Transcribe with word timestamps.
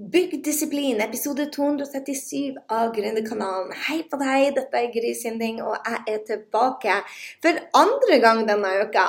Bygg 0.00 0.44
disiplin, 0.44 1.00
episode 1.00 1.44
277 1.52 2.56
av 2.72 2.94
Gründerkanalen. 2.94 3.74
Hei 3.84 3.98
på 4.08 4.16
deg, 4.16 4.54
dette 4.56 4.78
er 4.80 4.86
Gry 4.94 5.10
Sinding, 5.12 5.58
og 5.60 5.74
jeg 5.76 6.14
er 6.14 6.22
tilbake 6.24 6.94
for 7.44 7.58
andre 7.76 8.16
gang 8.22 8.40
denne 8.48 8.70
uka. 8.80 9.04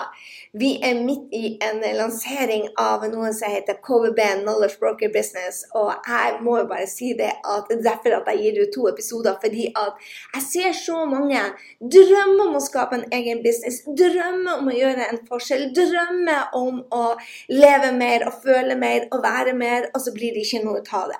Vi 0.52 0.74
er 0.84 0.98
midt 1.00 1.32
i 1.32 1.54
en 1.64 1.80
lansering 1.96 2.66
av 2.76 3.06
noe 3.08 3.30
som 3.32 3.54
heter 3.54 3.78
KVB, 3.80 4.20
Knowledge 4.42 4.82
Broker 4.82 5.14
Business. 5.14 5.62
Og 5.80 5.94
jeg 5.96 6.42
må 6.44 6.58
jo 6.60 6.66
bare 6.68 6.90
si 6.92 7.14
det 7.16 7.30
at 7.40 7.72
er 7.72 7.80
derfor 7.86 8.18
at 8.18 8.28
jeg 8.34 8.42
gir 8.44 8.60
ut 8.60 8.76
to 8.76 8.90
episoder, 8.92 9.40
fordi 9.40 9.70
at 9.72 10.12
jeg 10.36 10.44
ser 10.50 10.76
så 10.82 11.06
mange 11.08 11.46
drømme 11.80 12.50
om 12.50 12.60
å 12.60 12.64
skape 12.68 13.00
en 13.00 13.08
egen 13.16 13.40
business, 13.48 13.80
drømme 13.88 14.58
om 14.58 14.68
å 14.68 14.76
gjøre 14.76 15.08
en 15.08 15.24
forskjell, 15.32 15.70
drømme 15.78 16.38
om 16.60 16.84
å 16.92 17.06
leve 17.48 17.96
mer 17.96 18.28
og 18.28 18.44
føle 18.44 18.76
mer 18.76 19.08
og 19.08 19.24
være 19.24 19.56
mer, 19.56 19.88
og 19.96 20.04
så 20.04 20.12
blir 20.20 20.36
det 20.36 20.44
ikke 20.44 20.64
noe 20.68 20.81
ta 20.88 21.04
det. 21.10 21.20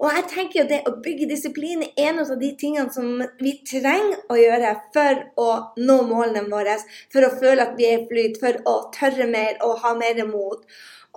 Og 0.00 0.08
jeg 0.12 0.24
tenker 0.32 0.60
jo 0.62 0.68
det 0.70 0.80
å 0.88 0.94
bygge 1.04 1.28
disiplin 1.30 1.84
er 1.86 2.10
en 2.10 2.22
av 2.24 2.32
de 2.40 2.52
tingene 2.58 2.92
som 2.94 3.22
vi 3.40 3.56
trenger 3.68 4.24
å 4.32 4.38
gjøre 4.40 4.72
for 4.94 5.22
å 5.40 5.50
nå 5.80 5.98
målene 6.08 6.46
våre, 6.50 6.78
for 7.12 7.26
å 7.26 7.34
føle 7.38 7.68
at 7.68 7.76
vi 7.78 7.90
er 7.90 8.02
i 8.02 8.08
flyt, 8.08 8.40
for 8.42 8.58
å 8.68 8.78
tørre 8.94 9.28
mer 9.30 9.60
og 9.66 9.78
ha 9.84 9.94
mer 9.98 10.24
mot. 10.28 10.66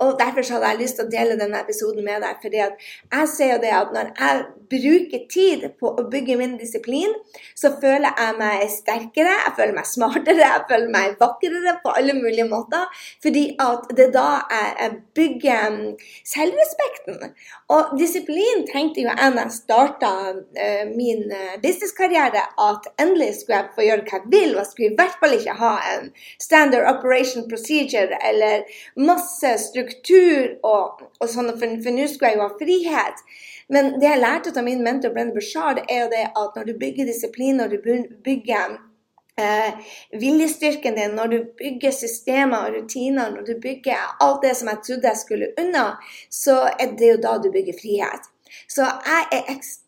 Og 0.04 0.18
Derfor 0.20 0.44
så 0.44 0.56
hadde 0.56 0.74
jeg 0.74 0.82
lyst 0.82 0.98
til 0.98 1.06
å 1.06 1.12
dele 1.12 1.38
denne 1.40 1.60
episoden 1.64 2.04
med 2.04 2.20
deg. 2.22 2.36
fordi 2.42 2.60
at 2.60 2.74
jeg 3.12 3.28
ser 3.32 3.52
jo 3.54 3.60
det 3.62 3.72
at 3.72 3.94
når 3.94 4.10
jeg 4.18 4.42
bruker 4.70 5.26
tid 5.30 5.66
på 5.80 5.92
å 5.92 6.06
bygge 6.10 6.36
min 6.40 6.56
disiplin, 6.60 7.12
så 7.56 7.72
føler 7.80 8.10
jeg 8.10 8.36
meg 8.40 8.64
sterkere, 8.72 9.34
jeg 9.44 9.54
føler 9.58 9.76
meg 9.76 9.88
smartere, 9.88 10.42
jeg 10.42 10.64
føler 10.70 10.92
meg 10.92 11.16
vakrere 11.20 11.76
på 11.82 11.94
alle 11.98 12.16
mulige 12.16 12.48
måter. 12.50 12.86
Fordi 13.22 13.44
at 13.62 13.90
det 13.98 14.08
da 14.14 14.26
jeg 14.50 14.92
bygger 15.16 15.70
mm, 15.74 15.84
selvrespekten. 16.26 17.32
Og 17.74 17.96
disiplin 17.98 18.64
tenkte 18.70 19.02
jo 19.02 19.10
jeg 19.10 19.34
da 19.36 19.46
jeg 19.46 19.56
starta 19.56 20.12
uh, 20.36 20.84
min 20.92 21.24
uh, 21.32 21.56
businesskarriere, 21.62 22.44
at 22.68 22.90
endelig 23.02 23.40
skulle 23.40 23.60
jeg 23.62 23.74
få 23.76 23.86
gjøre 23.88 24.06
hva 24.06 24.20
jeg 24.20 24.32
vil. 24.34 24.54
Og 24.54 24.62
jeg 24.62 24.70
skulle 24.72 24.92
i 24.92 24.98
hvert 25.00 25.18
fall 25.22 25.36
ikke 25.38 25.58
ha 25.60 25.72
en 25.94 26.10
standard 26.42 26.88
operation 26.90 27.48
procedure 27.50 28.20
eller 28.30 28.64
masse 28.96 29.56
struktur 29.66 30.56
og, 30.66 31.04
og 31.20 31.28
sånn, 31.30 31.52
for, 31.58 31.76
for 31.84 31.96
nå 31.96 32.08
skulle 32.10 32.32
jeg 32.32 32.40
jo 32.40 32.46
ha 32.46 32.56
frihet. 32.60 33.26
Men 33.72 33.96
det 34.00 34.06
jeg 34.06 34.22
lærte 34.22 34.52
av 34.54 34.66
min 34.66 34.82
mentor 34.84 35.14
Brenn 35.14 35.32
Bushard, 35.34 35.82
er 35.88 36.04
jo 36.04 36.10
det 36.12 36.26
at 36.28 36.58
når 36.58 36.68
du 36.68 36.76
bygger 36.78 37.08
disiplin, 37.08 37.56
når 37.58 37.72
du 37.74 37.78
bygger 38.24 38.76
eh, 39.40 39.90
viljestyrken 40.20 40.94
din, 40.94 41.16
når 41.18 41.32
du 41.32 41.38
bygger 41.58 41.90
systemer 41.90 42.68
og 42.68 42.76
rutiner, 42.76 43.34
når 43.34 43.48
du 43.48 43.54
bygger 43.62 44.22
alt 44.22 44.42
det 44.46 44.54
som 44.56 44.70
jeg 44.70 44.82
trodde 44.86 45.10
jeg 45.10 45.22
skulle 45.24 45.52
unna, 45.58 45.88
så 46.30 46.62
er 46.78 46.94
det 46.98 47.12
jo 47.14 47.20
da 47.26 47.36
du 47.42 47.50
bygger 47.52 47.78
frihet. 47.82 48.30
Så 48.70 48.86
jeg 48.86 49.26
er 49.32 49.50
ekstremt 49.56 49.85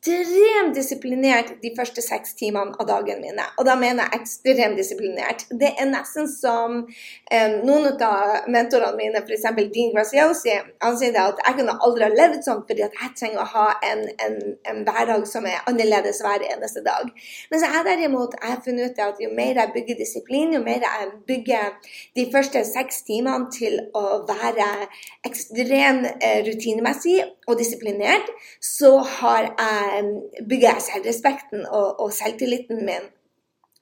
disiplinert 0.74 1.50
de 1.62 1.72
første 1.76 2.02
seks 2.04 2.34
timene 2.38 2.74
av 2.78 2.86
dagen 2.88 3.20
mine. 3.22 3.44
Og 3.58 3.66
da 3.68 3.74
mener 3.78 4.06
jeg 4.06 4.22
ekstremt 4.22 4.78
disiplinert. 4.78 5.44
Det 5.60 5.70
er 5.78 5.88
nesten 5.90 6.28
som 6.30 6.80
um, 6.84 7.54
noen 7.66 7.88
av 8.04 8.48
mentorene 8.50 8.96
mine, 8.98 9.22
f.eks. 9.22 9.46
Dean 9.74 9.92
Graziosi, 9.94 10.54
han 10.82 10.98
sier 11.00 11.16
at 11.22 11.42
jeg 11.44 11.58
kunne 11.60 11.76
aldri 11.84 12.06
ha 12.06 12.10
levd 12.12 12.44
sånn 12.46 12.64
fordi 12.68 12.84
at 12.86 12.96
jeg 13.00 13.14
trenger 13.18 13.42
å 13.44 13.48
ha 13.54 13.66
en, 13.90 14.04
en, 14.24 14.38
en 14.70 14.82
hverdag 14.86 15.26
som 15.30 15.46
er 15.48 15.62
annerledes 15.70 16.22
hver 16.24 16.44
eneste 16.46 16.84
dag. 16.86 17.10
Men 17.50 17.62
så 17.62 17.72
jeg 17.72 17.86
derimot 17.88 18.36
jeg 18.38 18.52
har 18.52 18.62
funnet 18.64 18.92
ut 18.92 19.02
at 19.08 19.22
jo 19.22 19.30
mer 19.34 19.62
jeg 19.62 19.74
bygger 19.74 20.00
disiplin, 20.02 20.54
jo 20.56 20.62
mer 20.64 20.84
jeg 20.84 21.10
bygger 21.28 21.94
de 22.18 22.28
første 22.32 22.64
seks 22.68 23.02
timene 23.08 23.50
til 23.54 23.80
å 23.96 24.22
være 24.28 24.68
ekstremt 25.28 26.08
uh, 26.08 26.40
rutinemessig 26.46 27.20
og 27.48 27.58
disiplinert, 27.58 28.28
så 28.62 28.98
har 29.00 29.48
jeg, 29.48 29.97
bygger 30.48 30.74
jeg 30.74 30.84
selvrespekten 30.88 31.64
og, 31.66 32.00
og 32.00 32.12
selvtilliten 32.12 32.84
min. 32.86 33.08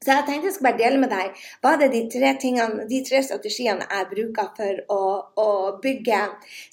Så 0.04 0.12
jeg 0.12 0.24
tenkte 0.26 0.46
jeg 0.46 0.54
skulle 0.54 0.70
bare 0.70 0.82
dele 0.82 0.98
med 1.00 1.10
deg 1.10 1.38
hva 1.64 1.70
er 1.74 1.88
de 1.90 2.02
tre, 2.12 2.32
tingene, 2.40 2.84
de 2.90 2.98
tre 3.06 3.22
strategiene 3.24 3.86
jeg 3.88 4.08
bruker 4.10 4.50
for 4.58 4.82
å, 4.92 5.00
å, 5.40 5.48
bygge 5.82 6.18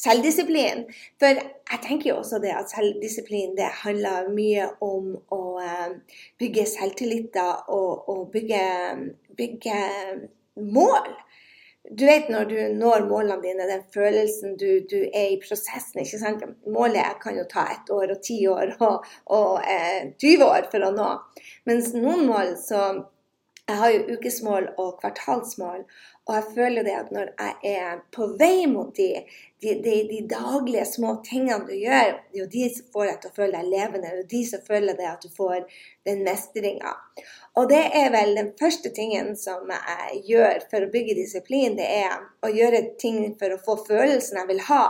selvdisiplin. 0.04 0.84
For 1.22 1.40
jeg 1.40 1.82
tenker 1.86 2.12
jo 2.12 2.18
også 2.20 2.42
det 2.44 2.52
at 2.54 2.74
selvdisiplin 2.74 3.56
det 3.58 3.70
handler 3.86 4.28
mye 4.36 4.68
om 4.84 5.14
å 5.32 5.42
uh, 5.64 6.20
bygge 6.42 6.68
selvtilliter 6.76 7.72
og, 7.72 8.10
og 8.12 8.28
bygge, 8.36 8.66
bygge 9.40 9.80
mål. 10.60 11.16
Du 11.84 12.06
vet 12.08 12.30
når 12.32 12.46
du 12.48 12.58
når 12.80 13.08
målene 13.10 13.42
dine, 13.44 13.66
den 13.68 13.82
følelsen 13.92 14.56
du, 14.60 14.68
du, 14.88 15.02
er 15.12 15.34
i 15.34 15.40
prosessen. 15.42 16.00
ikke 16.00 16.20
sant? 16.22 16.46
Målet 16.72 17.20
kan 17.24 17.36
jo 17.36 17.44
ta 17.50 17.66
ett 17.74 17.92
år 17.92 18.14
og 18.16 18.22
ti 18.24 18.38
år 18.48 18.72
og, 18.80 19.10
og 19.36 19.58
eh, 19.68 20.14
20 20.16 20.46
år 20.48 20.70
for 20.72 20.88
å 20.88 20.94
nå. 20.96 21.10
Mens 21.68 21.92
noen 21.98 22.24
mål 22.30 22.56
så 22.62 22.86
Jeg 23.70 23.80
har 23.80 23.92
jo 23.94 24.18
ukesmål 24.18 24.66
og 24.76 24.98
kvartalsmål. 25.00 25.86
Og 26.28 26.36
jeg 26.36 26.44
føler 26.56 26.84
det 26.84 26.96
at 26.96 27.12
når 27.16 27.30
jeg 27.40 27.76
er 27.80 28.02
på 28.16 28.28
vei 28.40 28.66
mot 28.68 28.92
de, 28.96 29.08
de, 29.64 29.74
de, 29.86 29.96
de 30.10 30.20
daglige 30.32 30.84
små 30.88 31.14
tingene 31.24 31.64
du 31.68 31.74
gjør, 31.76 32.14
det 32.32 32.40
er 32.40 32.42
jo 32.42 32.50
de 32.52 32.68
som 32.76 32.90
får 32.96 33.08
deg 33.10 33.18
til 33.22 33.32
å 33.32 33.38
føle 33.38 33.58
deg 33.58 33.72
levende. 33.72 34.04
Det 34.04 34.12
er 34.12 34.22
jo 34.22 34.30
de 34.34 34.44
som 34.52 34.66
føler 34.68 35.00
deg 35.00 35.10
at 35.10 35.24
du 35.24 35.32
får 35.36 35.82
den 36.08 36.24
mestringa. 36.28 36.94
Og 37.60 37.72
det 37.72 37.84
er 38.00 38.12
vel 38.16 38.36
den 38.40 38.54
første 38.60 38.92
tingen 38.96 39.34
som 39.40 39.72
jeg 39.72 40.24
gjør 40.32 40.64
for 40.72 40.84
å 40.84 40.94
bygge 40.96 41.20
disiplin, 41.20 41.78
det 41.80 41.88
er 42.04 42.18
å 42.44 42.52
gjøre 42.52 42.88
ting 43.00 43.22
for 43.40 43.56
å 43.56 43.62
få 43.64 43.78
følelsen 43.88 44.42
jeg 44.42 44.52
vil 44.52 44.66
ha. 44.72 44.86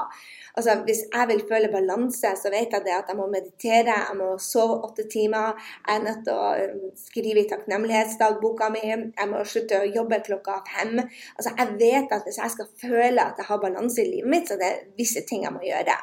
Altså, 0.58 0.75
Hvis 0.86 1.02
jeg 1.14 1.28
vil 1.28 1.44
føle 1.50 1.69
balanse, 1.72 2.34
så 2.41 2.52
vet 2.53 2.74
jeg 2.75 2.86
det 2.86 2.96
at 2.96 3.09
jeg 3.09 3.18
må 3.18 3.28
meditere, 3.28 3.96
jeg 4.09 4.18
må 4.18 4.38
sove 4.38 4.80
åtte 4.88 5.08
timer. 5.14 5.53
Jeg 5.88 5.96
er 5.96 6.03
nødt 6.08 6.22
til 6.28 6.34
å 6.34 6.50
um, 6.66 6.91
skrive 7.06 7.41
i 7.41 7.47
takknemlighetsdagboka 7.50 8.69
mi. 8.75 8.84
Jeg 8.91 9.30
må 9.31 9.46
slutte 9.53 9.81
å 9.81 9.90
jobbe 10.00 10.22
klokka 10.28 10.59
fem. 10.69 11.00
Altså, 11.38 11.56
Jeg 11.58 11.80
vet 11.80 12.14
at 12.18 12.28
hvis 12.28 12.41
jeg 12.44 12.58
skal 12.58 12.69
føle 12.86 13.25
at 13.30 13.41
jeg 13.41 13.50
har 13.50 13.64
balanse 13.64 14.03
i 14.03 14.12
livet 14.12 14.30
mitt, 14.36 14.52
så 14.52 14.59
det 14.62 14.69
er 14.69 14.84
visse 15.00 15.25
ting 15.30 15.47
jeg 15.47 15.56
må 15.56 15.64
gjøre. 15.66 15.97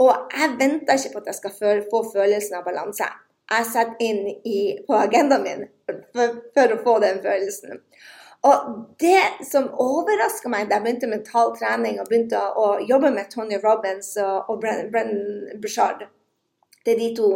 Og 0.00 0.14
jeg 0.32 0.54
venter 0.60 0.96
ikke 0.96 1.16
på 1.16 1.24
at 1.24 1.32
jeg 1.32 1.40
skal 1.42 1.82
få 1.90 2.06
følelsen 2.14 2.56
av 2.60 2.64
balanse 2.64 3.10
jeg 3.50 3.66
setter 3.66 4.06
inn 4.06 4.22
i, 4.46 4.58
på 4.86 4.96
agendaen 4.96 5.44
min 5.44 5.68
for, 6.14 6.40
for, 6.54 6.74
å 6.74 6.82
få 6.84 6.96
den 7.02 7.20
følelsen. 7.24 7.82
Og 8.48 8.68
det 9.02 9.44
som 9.44 9.66
overraska 9.82 10.48
meg 10.48 10.70
da 10.70 10.78
jeg 10.78 10.86
begynte 10.86 11.10
mental 11.10 11.52
trening 11.58 11.98
og 12.00 12.08
begynte 12.08 12.40
å, 12.40 12.78
jobbe 12.88 13.10
med 13.12 13.28
Tony 13.32 13.58
Robins 13.60 14.14
og, 14.22 14.48
og 14.48 14.62
Brennan 14.62 15.60
Bushard 15.60 16.06
det 16.84 16.94
er 16.94 17.00
de 17.00 17.08
to 17.16 17.26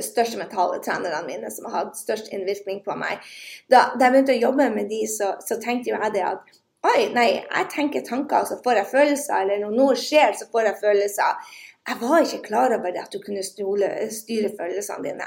største 0.00 0.38
mentale 0.40 0.78
trenerne 0.84 1.26
mine 1.26 1.50
som 1.52 1.66
har 1.68 1.84
hatt 1.84 1.98
størst 1.98 2.30
innvirkning 2.32 2.80
på 2.84 2.94
meg. 2.96 3.20
Da, 3.68 3.90
da 3.92 4.06
jeg 4.06 4.14
begynte 4.14 4.36
å 4.36 4.44
jobbe 4.46 4.70
med 4.72 4.88
de, 4.88 5.02
så, 5.10 5.34
så 5.44 5.58
tenkte 5.60 5.92
jo 5.92 5.98
jeg 6.00 6.14
det 6.16 6.24
at 6.30 6.54
Oi, 6.86 7.08
nei, 7.10 7.40
jeg 7.40 7.66
tenker 7.72 8.02
tanker, 8.06 8.44
og 8.44 8.46
så 8.46 8.60
får 8.62 8.76
jeg 8.78 8.88
følelser. 8.92 9.40
Eller 9.42 9.58
når 9.58 9.72
noe 9.74 9.94
skjer, 9.98 10.36
så 10.38 10.46
får 10.52 10.68
jeg 10.68 10.78
følelser. 10.84 11.54
Jeg 11.88 11.98
var 11.98 12.20
ikke 12.20 12.44
klar 12.44 12.74
over 12.76 12.94
det 12.94 13.00
at 13.02 13.10
du 13.10 13.18
kunne 13.24 13.42
stole, 13.42 13.88
styre 14.14 14.52
følelsene 14.54 15.02
dine. 15.02 15.26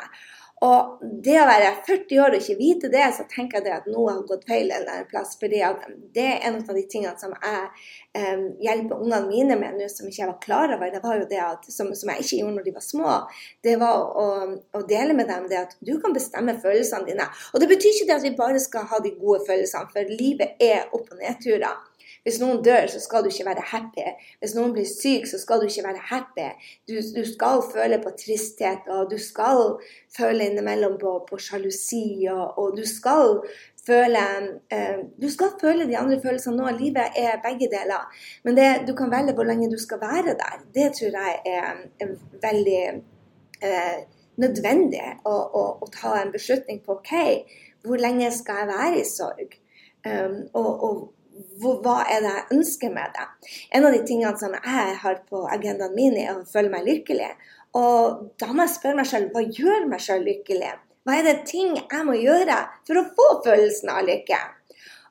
Og 0.65 1.03
det 1.23 1.37
å 1.39 1.45
være 1.47 1.69
40 1.87 2.19
år 2.19 2.33
og 2.35 2.41
ikke 2.41 2.57
vite 2.59 2.89
det, 2.91 3.05
så 3.15 3.23
tenker 3.31 3.63
jeg 3.63 3.77
at 3.77 3.87
noe 3.87 4.11
har 4.11 4.25
gått 4.27 4.43
feil 4.49 4.67
en 4.67 4.81
eller 4.81 4.91
annen 4.91 5.07
plass. 5.07 5.37
fordi 5.39 5.61
det 6.15 6.25
er 6.25 6.47
en 6.49 6.59
av 6.59 6.75
de 6.75 6.83
tingene 6.91 7.15
som 7.19 7.31
jeg 7.31 7.61
um, 8.19 8.43
hjelper 8.59 8.99
ungene 9.05 9.21
mine 9.29 9.59
med 9.61 9.77
nå, 9.79 9.87
som 9.91 10.09
ikke 10.09 10.21
jeg 10.21 10.31
var 10.33 10.41
klar 10.43 10.75
over. 10.75 10.91
Det 10.91 11.03
var 11.03 11.21
jo 11.21 11.29
det 11.31 11.39
at, 11.45 11.69
som, 11.71 11.93
som 11.95 12.11
jeg 12.11 12.25
ikke 12.25 12.41
gjorde 12.41 12.55
når 12.57 12.67
de 12.67 12.75
var 12.75 12.85
små. 12.89 13.15
Det 13.63 13.77
var 13.79 14.03
å, 14.03 14.27
å, 14.75 14.83
dele 14.89 15.15
med 15.15 15.31
dem 15.31 15.47
det 15.51 15.61
at 15.61 15.77
du 15.79 15.93
kan 16.03 16.15
bestemme 16.15 16.57
følelsene 16.59 17.07
dine. 17.07 17.29
Og 17.53 17.63
det 17.63 17.71
betyr 17.71 17.95
ikke 17.95 18.09
det 18.11 18.17
at 18.19 18.27
vi 18.27 18.35
bare 18.41 18.59
skal 18.63 18.89
ha 18.91 18.99
de 19.03 19.15
gode 19.15 19.45
følelsene, 19.47 19.87
for 19.95 20.11
livet 20.11 20.59
er 20.59 20.91
opp- 20.91 21.07
og 21.07 21.23
nedturer. 21.23 21.87
Hvis 22.23 22.39
noen 22.41 22.61
dør, 22.65 22.87
så 22.91 22.99
skal 23.03 23.23
du 23.23 23.29
ikke 23.31 23.47
være 23.47 23.65
happy. 23.71 24.05
Hvis 24.39 24.55
noen 24.57 24.73
blir 24.75 24.87
syk, 24.89 25.27
så 25.29 25.39
skal 25.41 25.61
du 25.61 25.67
ikke 25.69 25.85
være 25.87 26.03
happy. 26.11 26.47
Du, 26.89 26.95
du 27.15 27.23
skal 27.27 27.63
føle 27.73 27.99
på 28.03 28.13
tristhet, 28.19 28.89
og 28.91 29.09
du 29.11 29.17
skal 29.21 29.75
føle 30.17 30.49
innimellom 30.49 30.97
på, 31.01 31.15
på 31.29 31.39
sjalusi, 31.41 32.27
og, 32.31 32.57
og, 32.57 32.77
du 32.77 32.85
skal 32.87 33.39
føle 33.85 34.23
eh, 34.73 34.99
Du 35.21 35.29
skal 35.31 35.55
føle 35.61 35.87
de 35.89 35.97
andre 35.97 36.19
følelsene 36.21 36.57
nå. 36.59 36.69
Livet 36.77 37.17
er 37.17 37.41
begge 37.45 37.71
deler. 37.71 38.05
Men 38.43 38.57
det, 38.57 38.69
du 38.87 38.93
kan 38.97 39.11
velge 39.11 39.33
hvor 39.37 39.47
lenge 39.47 39.71
du 39.71 39.79
skal 39.81 40.01
være 40.01 40.37
der. 40.39 40.61
Det 40.75 40.91
tror 40.99 41.19
jeg 41.21 41.39
er, 41.45 41.83
er 41.99 42.15
veldig 42.43 42.81
eh, 43.63 43.99
nødvendig 44.39 45.05
å, 45.27 45.33
å, 45.33 45.63
å, 45.83 45.89
ta 45.93 46.15
en 46.19 46.33
beslutning 46.33 46.81
på. 46.85 46.99
OK, 46.99 47.13
hvor 47.85 48.01
lenge 48.01 48.29
skal 48.35 48.63
jeg 48.63 48.71
være 48.71 48.99
i 49.01 49.07
sorg? 49.07 49.57
Um, 50.07 50.35
og, 50.55 50.83
og 50.87 50.99
hva 51.61 52.01
er 52.05 52.23
det 52.25 52.33
jeg 52.33 52.57
ønsker 52.57 52.93
med 52.93 53.15
det? 53.15 53.25
En 53.75 53.87
av 53.87 53.95
de 53.95 54.03
tingene 54.07 54.35
som 54.39 54.53
jeg 54.57 54.99
har 55.03 55.23
på 55.29 55.45
agendaen 55.51 55.95
min, 55.95 56.17
er 56.19 56.35
å 56.35 56.45
føle 56.47 56.71
meg 56.73 56.87
lykkelig. 56.87 57.31
Og 57.79 58.29
da 58.41 58.51
må 58.51 58.65
jeg 58.65 58.75
spørre 58.75 58.99
meg 59.01 59.09
selv 59.09 59.35
hva 59.35 59.43
gjør 59.45 59.89
meg 59.91 60.01
selv 60.03 60.27
lykkelig? 60.27 60.71
Hva 61.07 61.17
er 61.17 61.25
det 61.25 61.35
ting 61.49 61.75
jeg 61.79 62.05
må 62.05 62.15
gjøre 62.19 62.57
for 62.87 62.99
å 62.99 63.07
få 63.15 63.27
følelsen 63.45 63.91
av 63.93 64.07
lykke? 64.07 64.39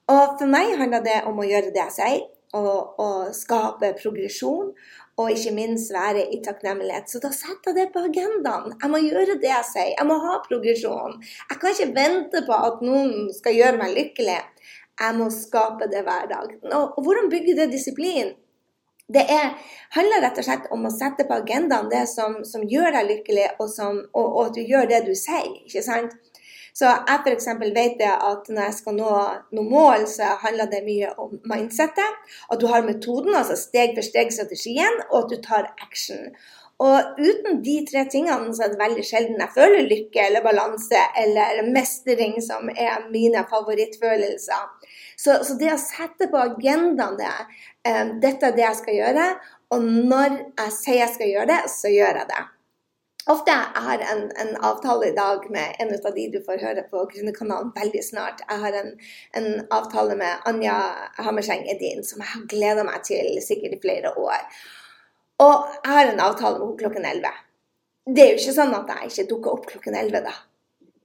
Og 0.09 0.39
for 0.41 0.51
meg 0.51 0.75
handler 0.81 1.05
det 1.05 1.21
om 1.29 1.39
å 1.41 1.47
gjøre 1.47 1.73
det 1.75 1.83
jeg 1.83 1.97
sier, 1.99 2.25
og, 2.57 3.01
og 3.03 3.35
skape 3.37 3.93
progresjon. 4.01 4.73
og 5.19 5.33
ikke 5.35 5.51
minst 5.51 5.91
være 5.91 6.29
i 6.31 6.37
takknemlighet. 6.47 7.09
Så 7.11 7.19
da 7.19 7.33
setter 7.35 7.73
jeg 7.73 7.77
det 7.79 7.87
på 7.91 8.05
agendaen. 8.07 8.77
Jeg 8.79 8.91
må 8.93 9.01
gjøre 9.03 9.35
det 9.43 9.49
jeg 9.51 9.67
sier. 9.67 9.89
Jeg 9.97 10.07
må 10.07 10.15
ha 10.23 10.37
progresjon. 10.45 11.17
Jeg 11.51 11.59
kan 11.59 11.75
ikke 11.75 11.97
vente 11.97 12.43
på 12.47 12.59
at 12.69 12.85
noen 12.87 13.33
skal 13.35 13.57
gjøre 13.57 13.81
meg 13.81 13.97
lykkelig. 13.97 14.39
Jeg 14.99 15.15
må 15.19 15.31
skape 15.31 15.87
det 15.93 16.03
hver 16.07 16.27
dag. 16.31 16.55
Og 16.75 17.03
hvordan 17.03 17.31
bygge 17.31 17.57
det 17.57 17.73
disiplin? 17.73 18.33
Det 19.09 19.23
er, 19.33 19.55
handler 19.97 20.21
rett 20.21 20.39
og 20.41 20.45
slett 20.45 20.67
om 20.75 20.83
å 20.85 20.93
sette 20.93 21.25
på 21.25 21.37
agendaen 21.39 21.89
det 21.89 22.03
som, 22.11 22.43
som 22.45 22.67
gjør 22.69 22.93
deg 22.93 23.07
lykkelig, 23.09 23.47
og, 23.57 23.71
som, 23.73 24.03
og, 24.13 24.27
og, 24.27 24.43
at 24.51 24.59
du 24.59 24.67
gjør 24.69 24.91
det 24.91 25.07
du 25.07 25.15
sier. 25.17 25.49
ikke 25.65 25.85
sant? 25.87 26.13
Så 26.77 26.91
jeg 26.91 27.23
f.eks. 27.25 27.49
vet 27.75 28.03
at 28.05 28.51
når 28.53 28.61
jeg 28.67 28.77
skal 28.77 28.99
nå 28.99 29.15
noen 29.57 29.71
mål, 29.73 30.05
så 30.11 30.37
handler 30.45 30.69
det 30.71 30.85
mye 30.85 31.09
om 31.19 31.33
mindsettet. 31.51 32.21
At 32.53 32.61
du 32.61 32.69
har 32.71 32.85
metoden, 32.87 33.35
altså 33.35 33.57
steg 33.59 33.97
for 33.97 34.07
steg-strategien, 34.07 35.01
og 35.09 35.25
at 35.25 35.33
du 35.33 35.41
tar 35.43 35.73
action. 35.83 36.29
Og 36.79 37.19
uten 37.19 37.59
de 37.67 37.81
tre 37.89 38.05
tingene 38.13 38.53
så 38.55 38.67
er 38.67 38.71
det 38.71 38.79
veldig 38.79 39.05
sjelden 39.07 39.41
jeg 39.43 39.55
føler 39.57 39.89
lykke 39.91 40.27
eller 40.29 40.45
balanse 40.45 41.01
eller 41.19 41.65
mestring, 41.75 42.37
som 42.45 42.71
er 42.71 43.09
mine 43.11 43.43
favorittfølelser. 43.51 44.88
Så, 45.19 45.41
så 45.45 45.57
det 45.59 45.73
å 45.75 45.81
sette 45.83 46.29
på 46.31 46.39
agendaen 46.39 47.17
det, 47.19 47.33
um, 47.89 48.13
dette 48.23 48.51
er 48.51 48.55
det 48.55 48.63
jeg 48.63 48.79
skal 48.83 48.99
gjøre, 49.01 49.25
og 49.75 49.89
når 49.89 50.37
jeg 50.39 50.77
sier 50.77 51.03
jeg 51.03 51.15
skal 51.17 51.33
gjøre 51.33 51.51
det, 51.51 51.59
så 51.73 51.91
gjør 51.91 52.23
jeg 52.23 52.31
det. 52.31 52.45
Ofte 53.29 53.53
jeg 53.53 53.83
har 53.85 54.03
en, 54.15 54.23
en 54.41 54.55
avtale 54.65 55.11
i 55.11 55.17
dag 55.17 55.43
med 55.53 55.81
en 55.83 55.91
av 55.99 56.15
de 56.15 56.23
du 56.33 56.39
får 56.47 56.63
høre 56.63 56.85
på 56.89 57.03
Grunnekanalen 57.11 57.75
veldig 57.75 58.01
snart. 58.07 58.41
Jeg 58.47 58.63
har 58.63 58.79
en, 58.79 58.95
en 59.37 59.49
avtale 59.75 60.17
med 60.17 60.47
Anja 60.49 60.79
Hammerseng 61.19 61.67
Edin 61.69 62.01
som 62.09 62.23
jeg 62.25 62.31
har 62.33 62.47
gleda 62.49 62.87
meg 62.89 63.05
til 63.05 63.37
sikkert 63.45 63.77
i 63.77 63.81
flere 63.83 64.15
år. 64.17 64.47
Og 65.45 65.69
jeg 65.85 65.93
har 65.99 66.09
en 66.09 66.25
avtale 66.25 66.57
med 66.57 66.71
henne 66.71 66.81
klokken 66.81 67.11
11. 67.11 67.45
Det 68.09 68.25
er 68.25 68.33
jo 68.33 68.41
ikke 68.41 68.57
sånn 68.63 68.75
at 68.79 68.95
jeg 68.95 69.13
ikke 69.13 69.29
dukker 69.35 69.59
opp 69.59 69.69
klokken 69.75 70.01
11, 70.01 70.25
da. 70.25 70.35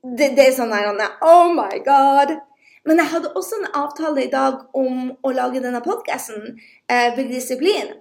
Det, 0.04 0.31
det 0.38 0.48
er 0.48 0.56
sånn 0.56 0.71
her 0.71 0.94
Oh 1.27 1.51
my 1.51 1.83
God! 1.83 2.38
Men 2.83 3.00
jeg 3.00 3.13
hadde 3.13 3.33
også 3.39 3.59
en 3.62 3.69
avtale 3.80 4.25
i 4.25 4.31
dag 4.31 4.63
om 4.75 5.13
å 5.24 5.31
lage 5.31 5.62
denne 5.63 5.80
podkasten, 5.85 6.57
eh, 6.91 7.13
Bygg 7.15 7.31
disiplin 7.31 7.94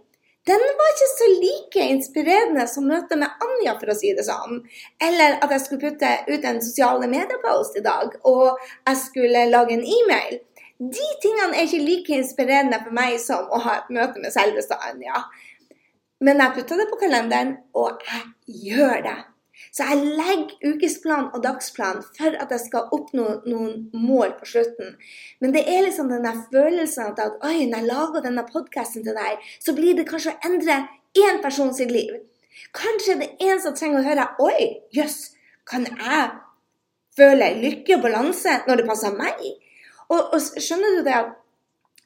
den 0.46 0.62
var 0.78 0.88
ikke 0.90 1.08
så 1.08 1.26
like 1.30 1.84
inspirerende 1.94 2.64
som 2.66 2.88
møtet 2.90 3.18
med 3.18 3.44
Anja, 3.46 3.76
for 3.78 3.92
å 3.92 3.94
si 3.94 4.10
det 4.16 4.24
sånn. 4.26 4.64
Eller 5.06 5.36
at 5.38 5.52
jeg 5.54 5.62
skulle 5.62 5.84
putte 5.84 6.10
ut 6.26 6.46
en 6.50 6.58
sosiale 6.64 7.06
mediepost 7.10 7.78
i 7.78 7.84
dag, 7.84 8.16
og 8.26 8.58
jeg 8.88 8.98
skulle 9.04 9.44
lage 9.52 9.76
en 9.76 9.86
e-mail. 9.86 10.40
De 10.82 11.10
tingene 11.22 11.54
er 11.54 11.68
ikke 11.68 11.84
like 11.86 12.18
inspirerende 12.18 12.80
for 12.82 12.98
meg 12.98 13.20
som 13.22 13.46
å 13.54 13.62
ha 13.62 13.76
et 13.78 13.92
møte 13.94 14.22
med 14.22 14.34
selveste 14.34 14.80
Anja. 14.82 15.22
Men 16.22 16.42
jeg 16.42 16.56
putta 16.56 16.78
det 16.80 16.88
på 16.90 16.98
kalenderen, 17.04 17.60
og 17.78 18.02
jeg 18.08 18.72
gjør 18.72 18.98
det. 19.06 19.18
Så 19.70 19.86
jeg 19.88 20.16
legger 20.18 20.72
ukesplan 20.72 21.30
og 21.32 21.42
dagsplan 21.44 22.02
for 22.16 22.34
at 22.44 22.50
jeg 22.52 22.64
skal 22.66 22.90
oppnå 22.92 23.26
noen 23.46 23.86
mål 23.94 24.34
på 24.40 24.48
slutten. 24.54 24.96
Men 25.40 25.54
det 25.54 25.62
er 25.68 25.86
liksom 25.86 26.10
den 26.12 26.26
der 26.26 26.42
følelsen 26.52 27.12
at 27.12 27.38
oi, 27.44 27.64
når 27.70 27.78
jeg 27.78 27.88
lager 27.88 28.26
denne 28.26 28.44
podkasten 28.48 29.06
til 29.06 29.16
deg, 29.16 29.40
så 29.62 29.76
blir 29.76 29.96
det 29.96 30.08
kanskje 30.10 30.34
å 30.34 30.50
endre 30.50 30.82
én 31.18 31.40
sitt 31.76 31.92
liv. 31.92 32.16
Kanskje 32.76 33.18
det 33.20 33.30
er 33.40 33.54
en 33.54 33.60
som 33.60 33.74
trenger 33.76 34.00
å 34.00 34.06
høre 34.06 34.28
oi, 34.44 34.80
jøss, 34.92 35.32
kan 35.68 35.86
jeg 35.86 36.30
føle 37.16 37.52
lykke 37.60 37.96
og 37.96 38.02
balanse 38.06 38.62
når 38.66 38.80
det 38.80 38.88
passer 38.88 39.14
meg? 39.16 39.40
Og, 40.08 40.34
og 40.34 40.40
skjønner 40.40 40.98
du 40.98 41.04
det 41.06 41.16
at 41.16 41.38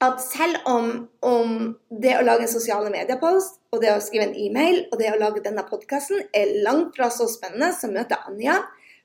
at 0.04 0.20
selv 0.20 0.56
om, 0.68 0.90
om, 1.24 1.52
det 1.88 2.18
å 2.18 2.24
lage 2.24 2.44
en 2.44 2.52
sosiale 2.52 2.90
medier-post 2.92 3.62
og 3.72 3.80
det 3.80 3.94
å 3.94 4.02
skrive 4.04 4.26
en 4.28 4.36
e-mail 4.36 4.82
og 4.90 4.98
det 5.00 5.08
å 5.12 5.20
lage 5.20 5.44
denne 5.44 5.64
podkasten 5.68 6.26
er 6.36 6.52
langt 6.66 6.96
fra 6.98 7.08
så 7.12 7.28
spennende 7.32 7.70
som 7.72 7.94
møter 7.96 8.20
Anja, 8.28 8.58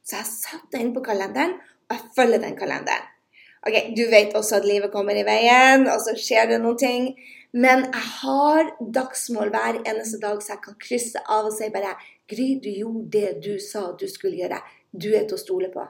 så 0.03 0.19
jeg 0.19 0.31
satte 0.33 0.81
inn 0.81 0.91
på 0.95 1.03
kalenderen, 1.05 1.55
og 1.87 1.95
jeg 1.95 2.13
følger 2.17 2.43
den 2.43 2.57
kalenderen. 2.59 3.07
Ok, 3.61 3.93
Du 3.95 4.07
vet 4.09 4.33
også 4.35 4.57
at 4.57 4.65
livet 4.65 4.91
kommer 4.91 5.15
i 5.15 5.23
veien, 5.23 5.85
og 5.87 6.01
så 6.01 6.15
skjer 6.17 6.49
det 6.49 6.59
noen 6.63 6.79
ting. 6.81 7.07
Men 7.53 7.85
jeg 7.85 8.07
har 8.23 8.71
dagsmål 8.81 9.51
hver 9.53 9.81
eneste 9.83 10.17
dag, 10.21 10.41
så 10.41 10.55
jeg 10.55 10.63
kan 10.65 10.79
krysse 10.81 11.21
av 11.29 11.51
og 11.51 11.55
si 11.55 11.69
bare 11.69 11.93
Gry, 12.31 12.55
du 12.63 12.69
gjorde 12.71 13.09
det 13.11 13.31
du 13.43 13.59
sa 13.59 13.91
du 13.91 14.07
skulle 14.07 14.39
gjøre. 14.39 14.61
Du 14.91 15.11
er 15.11 15.27
til 15.27 15.35
å 15.35 15.41
stole 15.41 15.69
på. 15.73 15.83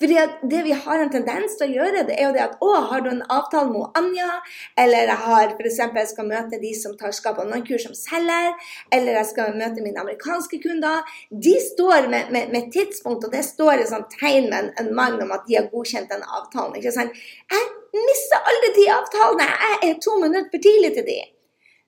Fordi 0.00 0.16
Det 0.50 0.62
vi 0.64 0.72
har 0.72 0.98
en 0.98 1.10
tendens 1.12 1.56
til 1.58 1.68
å 1.68 1.74
gjøre, 1.78 2.04
det 2.08 2.16
er 2.18 2.26
jo 2.26 2.34
det 2.34 2.42
at 2.42 2.62
å, 2.64 2.70
har 2.90 3.02
du 3.04 3.10
en 3.12 3.22
avtale 3.30 3.70
med 3.70 3.98
Anja, 3.98 4.30
eller 4.78 5.12
jeg 5.12 5.20
har 5.24 5.54
f.eks. 5.54 5.78
jeg 5.78 6.10
skal 6.10 6.28
møte 6.28 6.60
de 6.62 6.72
som 6.74 6.96
tar 6.98 7.14
skap 7.16 7.38
online-kurs 7.42 7.86
som 7.86 7.96
selger, 7.96 8.50
eller 8.92 9.20
jeg 9.20 9.30
skal 9.30 9.54
møte 9.58 9.84
mine 9.84 10.02
amerikanske 10.02 10.60
kunder. 10.64 11.06
De 11.30 11.54
står 11.68 12.08
med, 12.12 12.32
med, 12.34 12.50
med 12.54 12.70
tidspunkt, 12.74 13.26
og 13.28 13.34
det 13.34 13.44
står 13.46 13.78
et 13.78 13.92
sånn 13.92 14.08
tegn 14.16 14.50
med 14.50 14.58
en, 14.58 14.72
en, 14.82 14.92
mann 14.96 15.20
om 15.22 15.34
at 15.36 15.46
de 15.48 15.60
har 15.60 15.70
godkjent 15.72 16.10
den 16.10 16.26
avtalen. 16.26 16.76
ikke 16.80 16.94
sant? 16.96 17.22
Jeg 17.52 17.70
mister 17.94 18.50
alle 18.52 18.72
de 18.76 18.88
avtalene! 18.96 19.50
Jeg 19.66 19.80
er 19.90 20.00
to 20.02 20.18
minutter 20.18 20.50
for 20.50 20.66
tidlig 20.66 20.94
til 20.98 21.06
de. 21.06 21.20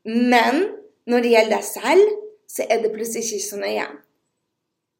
Men 0.07 0.65
når 1.11 1.25
det 1.25 1.35
gjelder 1.35 1.57
deg 1.57 1.67
selv, 1.67 2.19
så 2.53 2.67
er 2.69 2.83
det 2.83 2.93
plutselig 2.95 3.27
ikke 3.27 3.47
så 3.49 3.59
nøye. 3.61 3.87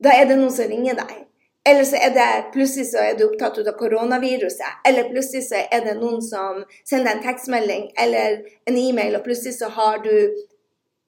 Da 0.03 0.15
er 0.19 0.27
det 0.27 0.39
noen 0.41 0.55
som 0.55 0.71
ringer 0.71 0.99
deg. 0.99 1.21
Eller 1.69 1.85
så 1.87 1.97
er 1.97 2.11
det 2.11 2.53
plutselig 2.55 2.89
så 2.91 3.03
er 3.07 3.19
du 3.19 3.29
opptatt 3.29 3.61
av 3.63 3.77
koronaviruset. 3.79 4.81
Eller 4.89 5.11
plutselig 5.11 5.45
så 5.47 5.61
er 5.63 5.85
det 5.85 5.99
noen 6.01 6.23
som 6.25 6.65
sender 6.83 7.15
en 7.15 7.23
tekstmelding 7.23 7.93
eller 8.05 8.41
en 8.67 8.79
e-mail, 8.79 9.15
og 9.17 9.23
plutselig 9.27 9.61
så 9.61 9.71
har 9.77 10.03
du 10.03 10.15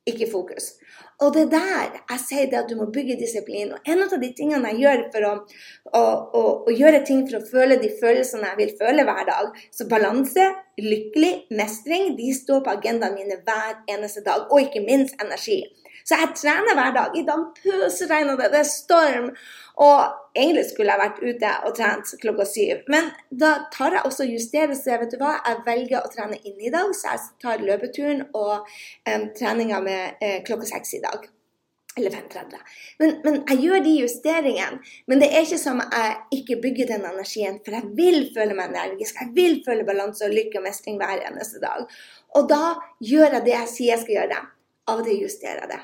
ikke 0.06 0.28
fokus. 0.30 0.74
Og 1.22 1.34
det 1.34 1.44
er 1.44 1.50
der 1.50 1.98
jeg 2.10 2.20
sier 2.20 2.48
det 2.50 2.58
at 2.58 2.70
du 2.70 2.74
må 2.78 2.86
bygge 2.94 3.16
disiplin. 3.18 3.72
Og 3.72 3.90
en 3.90 4.02
av 4.04 4.14
de 4.20 4.30
tingene 4.36 4.72
jeg 4.72 4.82
gjør 4.82 5.04
for 5.14 5.26
å, 5.28 5.32
å, 5.90 6.02
å, 6.38 6.42
å 6.68 6.74
gjøre 6.74 7.04
ting 7.06 7.22
for 7.28 7.38
å 7.38 7.46
føle 7.48 7.78
de 7.82 7.90
følelsene 8.00 8.50
jeg 8.50 8.60
vil 8.60 8.74
føle 8.80 9.06
hver 9.06 9.22
dag 9.30 9.62
Så 9.74 9.86
balanse, 9.90 10.48
lykkelig, 10.82 11.32
mestring, 11.54 12.12
de 12.18 12.34
står 12.34 12.64
på 12.66 12.74
agendaen 12.74 13.16
mine 13.18 13.40
hver 13.46 13.80
eneste 13.94 14.24
dag. 14.26 14.48
Og 14.50 14.66
ikke 14.66 14.84
minst 14.86 15.18
energi. 15.22 15.62
Så 16.04 16.18
jeg 16.20 16.34
trener 16.36 16.76
hver 16.76 16.92
dag. 16.92 17.14
I 17.16 17.24
dag 17.24 17.44
pøsregner 17.56 18.36
det, 18.36 18.50
det 18.52 18.60
er 18.60 18.68
storm. 18.68 19.30
Og 19.80 20.00
egentlig 20.36 20.66
skulle 20.68 20.92
jeg 20.92 21.00
vært 21.00 21.22
ute 21.24 21.52
og 21.64 21.76
trent 21.78 22.10
klokka 22.20 22.46
syv. 22.48 22.82
Men 22.92 23.08
da 23.30 23.54
tar 23.72 23.96
jeg 23.96 24.04
også 24.04 24.26
justerer, 24.28 24.74
så 24.76 24.98
vet 25.00 25.14
du 25.14 25.22
hva, 25.22 25.38
jeg 25.46 25.62
velger 25.66 26.02
å 26.02 26.10
trene 26.12 26.40
inne 26.42 26.68
i 26.68 26.74
dag. 26.74 26.92
Så 26.92 27.14
jeg 27.14 27.24
tar 27.44 27.64
løpeturen 27.64 28.26
og 28.32 28.68
um, 29.08 29.30
treninga 29.38 29.80
med 29.84 30.20
uh, 30.20 30.42
klokka 30.46 30.68
seks 30.74 30.98
i 30.98 31.02
dag. 31.06 31.24
Eller 31.96 32.10
5.30. 32.10 32.58
Men, 32.98 33.16
men, 33.22 33.40
jeg 33.48 33.60
gjør 33.64 33.84
de 33.86 33.94
justeringene. 34.00 34.80
Men 35.08 35.22
det 35.22 35.30
er 35.30 35.46
ikke 35.46 35.60
som 35.62 35.80
jeg 35.84 36.16
ikke 36.40 36.58
bygger 36.66 36.90
den 36.90 37.06
energien, 37.06 37.60
for 37.64 37.78
jeg 37.78 37.92
vil 37.96 38.28
føle 38.34 38.58
meg 38.58 38.74
energisk. 38.74 39.22
Jeg 39.22 39.32
vil 39.36 39.60
føle 39.64 39.86
balanse 39.86 40.26
og 40.26 40.34
lykke 40.34 40.60
og 40.60 40.66
mestring 40.66 40.98
hver 41.00 41.22
eneste 41.30 41.62
dag. 41.62 41.86
Og 42.34 42.50
da 42.50 42.74
gjør 42.98 43.38
jeg 43.38 43.46
det 43.46 43.56
jeg 43.56 43.72
sier 43.76 43.94
jeg 43.94 44.04
skal 44.04 44.18
gjøre. 44.18 44.44
Av 44.90 45.00
og 45.00 45.06
til 45.06 45.22
justerer 45.22 45.64
jeg 45.64 45.74
det. 45.76 45.82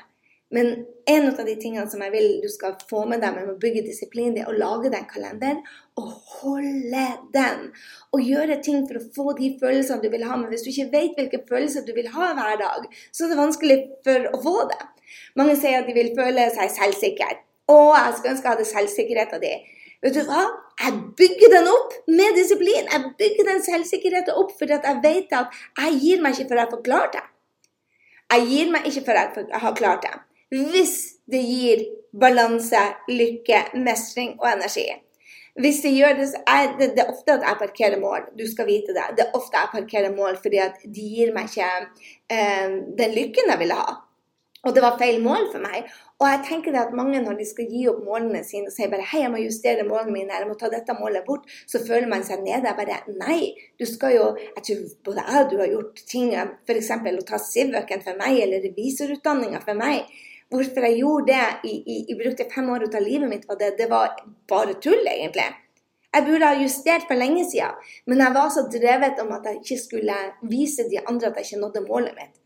Men 0.51 0.85
en 1.05 1.29
av 1.29 1.45
de 1.47 1.53
tingene 1.55 1.87
som 1.89 2.01
jeg 2.03 2.11
vil 2.11 2.29
du 2.43 2.49
skal 2.51 2.73
få 2.89 3.05
med 3.07 3.21
deg 3.23 3.35
med 3.37 3.49
å 3.53 3.59
bygge 3.59 3.85
disiplin, 3.85 4.33
det 4.35 4.43
er 4.43 4.49
å 4.51 4.55
lage 4.59 4.89
den 4.91 5.05
kalenderen 5.07 5.61
og 5.99 6.09
holde 6.35 7.05
den. 7.31 7.69
Og 8.11 8.25
gjøre 8.27 8.57
ting 8.65 8.83
for 8.89 8.99
å 8.99 9.05
få 9.15 9.35
de 9.37 9.53
følelsene 9.61 10.03
du 10.03 10.09
vil 10.11 10.25
ha. 10.27 10.35
Men 10.35 10.51
hvis 10.51 10.65
du 10.65 10.71
ikke 10.73 10.89
vet 10.91 11.19
hvilke 11.19 11.43
følelser 11.47 11.85
du 11.87 11.93
vil 11.95 12.09
ha 12.11 12.33
hver 12.35 12.59
dag, 12.59 12.89
så 13.15 13.25
er 13.25 13.31
det 13.31 13.39
vanskelig 13.39 13.77
for 14.07 14.27
å 14.27 14.41
få 14.43 14.57
det. 14.73 14.81
Mange 15.39 15.55
sier 15.59 15.79
at 15.79 15.87
de 15.87 15.95
vil 15.95 16.11
føle 16.17 16.49
seg 16.57 16.73
selvsikre. 16.73 17.29
Å, 17.71 17.77
jeg 17.95 18.17
skulle 18.17 18.33
ønske 18.33 18.49
jeg 18.49 18.55
hadde 18.57 18.71
selvsikkerheten 18.73 19.43
din. 19.45 19.69
Vet 20.03 20.17
du 20.17 20.25
hva? 20.27 20.41
Jeg 20.81 20.97
bygger 21.15 21.53
den 21.53 21.69
opp 21.71 21.95
med 22.11 22.35
disiplin. 22.35 22.89
Jeg 22.91 23.13
bygger 23.21 23.47
den 23.53 23.63
selvsikkerheten 23.63 24.35
opp 24.41 24.51
fordi 24.57 24.81
jeg 24.81 24.99
vet 25.05 25.31
at 25.37 25.55
jeg 25.79 26.01
gir 26.03 26.25
meg 26.25 26.35
ikke 26.35 26.51
før 26.51 26.61
jeg 26.63 26.71
får 26.73 26.83
klart 26.89 27.15
det. 27.15 27.23
Jeg 28.31 28.45
gir 28.51 28.75
meg 28.75 28.89
ikke 28.89 29.05
før 29.07 29.21
jeg 29.21 29.63
har 29.63 29.79
klart 29.79 30.03
det 30.07 30.13
hvis 30.51 30.97
det 31.31 31.41
gir 31.47 31.85
balanse, 32.11 32.81
lykke, 33.07 33.63
mestring 33.79 34.35
og 34.41 34.49
energi. 34.51 34.89
Hvis 35.61 35.81
det 35.83 35.91
gjør 35.97 36.13
det, 36.19 36.27
er 36.47 36.77
det, 36.79 36.93
det 36.95 37.03
er 37.03 37.11
ofte 37.11 37.33
at 37.35 37.43
jeg 37.47 37.59
parkerer 37.59 37.99
mål. 37.99 38.29
Du 38.39 38.45
skal 38.47 38.67
vite 38.67 38.95
det. 38.95 39.09
Det 39.17 39.25
er 39.25 39.35
ofte 39.35 39.59
jeg 39.59 39.73
parkerer 39.73 40.15
mål 40.15 40.39
fordi 40.43 40.61
at 40.63 40.79
de 40.83 41.09
gir 41.15 41.33
meg 41.35 41.51
ikke 41.51 41.67
eh, 42.31 42.79
den 42.99 43.17
lykken 43.17 43.51
jeg 43.51 43.59
ville 43.59 43.75
ha. 43.79 43.97
Og 44.61 44.75
det 44.75 44.83
var 44.83 44.99
feil 45.01 45.17
mål 45.23 45.49
for 45.51 45.63
meg. 45.63 45.89
Og 46.21 46.27
jeg 46.29 46.41
tenker 46.47 46.75
at 46.77 46.93
mange 46.93 47.19
når 47.23 47.39
de 47.39 47.47
skal 47.49 47.67
gi 47.67 47.87
opp 47.89 48.03
målene 48.05 48.43
sine 48.45 48.69
og 48.69 48.75
sier 48.75 48.91
bare 48.91 49.07
hei, 49.09 49.23
jeg 49.23 49.33
må 49.33 49.41
justere 49.41 49.87
målene 49.87 50.13
mine, 50.13 50.37
jeg 50.37 50.47
må 50.47 50.55
ta 50.59 50.69
dette 50.69 50.93
målet 50.99 51.25
bort, 51.25 51.47
så 51.67 51.81
føler 51.81 52.05
man 52.11 52.23
seg 52.27 52.43
nede. 52.45 52.69
Jeg 52.69 52.77
bare 52.77 52.99
nei, 53.17 53.39
du 53.81 53.87
skal 53.89 54.15
jo 54.15 54.27
Jeg 54.37 54.67
tror 54.67 54.83
både 55.09 55.25
jeg 55.27 55.45
og 55.45 55.49
du 55.51 55.57
har 55.63 55.71
gjort 55.73 56.03
ting, 56.13 56.35
f.eks. 56.37 56.91
å 56.93 57.25
ta 57.27 57.41
Sivøken 57.41 58.05
for 58.05 58.21
meg, 58.21 58.37
eller 58.45 58.61
revisorutdanninga 58.69 59.63
for 59.65 59.81
meg 59.81 60.05
hvorfor 60.51 60.87
jeg 60.87 60.99
gjorde 60.99 61.31
det 61.31 61.71
jeg 61.71 62.19
brukte 62.19 62.49
fem 62.51 62.69
år 62.73 62.87
ut 62.87 62.97
av 62.97 63.05
livet 63.05 63.31
mitt, 63.31 63.47
på 63.47 63.57
det, 63.59 63.73
det 63.79 63.89
var 63.91 64.15
bare 64.51 64.77
tull, 64.83 65.01
egentlig. 65.07 65.47
Jeg 66.11 66.27
burde 66.27 66.47
ha 66.51 66.59
justert 66.59 67.07
for 67.07 67.15
lenge 67.15 67.45
siden, 67.47 67.77
men 68.07 68.19
jeg 68.19 68.35
var 68.35 68.51
så 68.51 68.67
drevet 68.67 69.19
om 69.23 69.31
at 69.31 69.47
jeg 69.47 69.61
ikke 69.61 69.79
skulle 69.79 70.21
vise 70.43 70.89
de 70.91 70.99
andre 71.07 71.31
at 71.31 71.39
jeg 71.39 71.51
ikke 71.51 71.61
nådde 71.63 71.87
målet 71.87 72.17
mitt. 72.19 72.41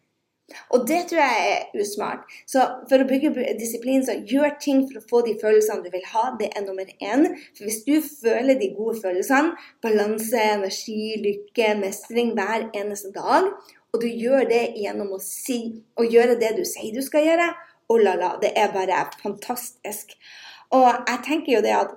Og 0.69 0.83
det 0.87 0.99
tror 1.09 1.21
jeg 1.23 1.45
er 1.51 1.81
usmart. 1.81 2.25
Så 2.45 2.61
for 2.89 3.01
å 3.01 3.07
bygge 3.09 3.31
disiplin, 3.57 4.03
så 4.05 4.13
gjør 4.29 4.53
ting 4.61 4.83
for 4.85 4.99
å 4.99 5.05
få 5.09 5.21
de 5.25 5.33
følelsene 5.41 5.81
du 5.81 5.89
vil 5.93 6.05
ha. 6.11 6.25
Det 6.37 6.51
er 6.53 6.65
nummer 6.67 6.91
én. 7.01 7.31
For 7.57 7.65
hvis 7.65 7.81
du 7.87 7.95
føler 8.05 8.59
de 8.59 8.69
gode 8.77 8.99
følelsene, 9.01 9.55
balanse, 9.81 10.37
energi, 10.37 11.15
lykke, 11.23 11.73
mestring 11.81 12.35
hver 12.37 12.69
eneste 12.77 13.09
dag, 13.15 13.49
og 13.95 14.03
du 14.03 14.09
gjør 14.11 14.45
det 14.51 14.63
gjennom 14.77 15.15
å 15.15 15.23
si 15.23 15.59
og 15.97 16.11
gjøre 16.13 16.37
det 16.37 16.57
du 16.59 16.65
sier 16.67 16.93
du 16.93 17.01
skal 17.01 17.25
gjøre, 17.25 17.49
oh 17.89 18.01
la 18.01 18.15
la, 18.19 18.33
det 18.41 18.53
er 18.57 18.73
bare 18.73 19.05
fantastisk. 19.21 20.15
Og 20.73 20.87
jeg 20.87 21.21
tenker 21.27 21.57
jo 21.57 21.63
det 21.65 21.75
at 21.77 21.93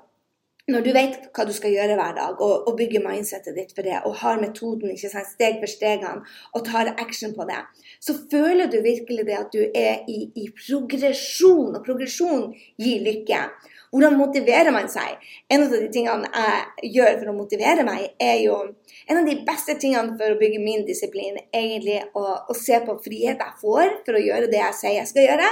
når 0.69 0.85
du 0.85 0.91
vet 0.93 1.15
hva 1.33 1.47
du 1.49 1.53
skal 1.57 1.73
gjøre 1.73 1.97
hver 1.97 2.13
dag, 2.17 2.41
og, 2.45 2.67
og 2.69 2.77
bygger 2.77 3.01
mindsettet 3.01 3.57
ditt 3.57 3.71
for 3.73 3.87
det, 3.87 4.03
og 4.05 4.19
har 4.21 4.41
metoden 4.41 4.93
sant, 5.01 5.31
steg 5.31 5.63
for 5.63 5.71
stegene, 5.71 6.21
og 6.53 6.67
tar 6.67 6.93
action 7.01 7.33
på 7.37 7.47
det, 7.49 7.63
så 8.05 8.17
føler 8.29 8.69
du 8.69 8.77
virkelig 8.85 9.25
det 9.31 9.39
at 9.39 9.55
du 9.55 9.63
er 9.65 10.05
i, 10.13 10.27
i 10.37 10.51
progresjon. 10.53 11.73
Og 11.73 11.85
progresjon 11.87 12.51
gir 12.77 13.01
lykke. 13.07 13.41
Hvordan 13.89 14.19
motiverer 14.21 14.69
man 14.75 14.91
seg? 14.93 15.17
En 15.49 15.65
av 15.65 15.73
de 15.73 15.89
tingene 15.93 16.29
jeg 16.29 16.93
gjør 16.99 17.15
for 17.15 17.33
å 17.33 17.37
motivere 17.39 17.87
meg, 17.89 18.11
er 18.21 18.43
jo 18.45 18.61
En 19.09 19.17
av 19.17 19.25
de 19.25 19.39
beste 19.41 19.73
tingene 19.81 20.19
for 20.21 20.35
å 20.35 20.37
bygge 20.37 20.59
min 20.61 20.83
disiplin, 20.85 21.39
egentlig 21.49 22.03
å, 22.13 22.25
å 22.45 22.53
se 22.53 22.77
på 22.85 22.99
frihet 23.01 23.41
jeg 23.41 23.55
får 23.63 23.95
for 24.05 24.19
å 24.19 24.21
gjøre 24.21 24.51
det 24.53 24.59
jeg 24.61 24.77
sier 24.77 24.97
jeg 24.99 25.09
skal 25.09 25.25
gjøre. 25.25 25.47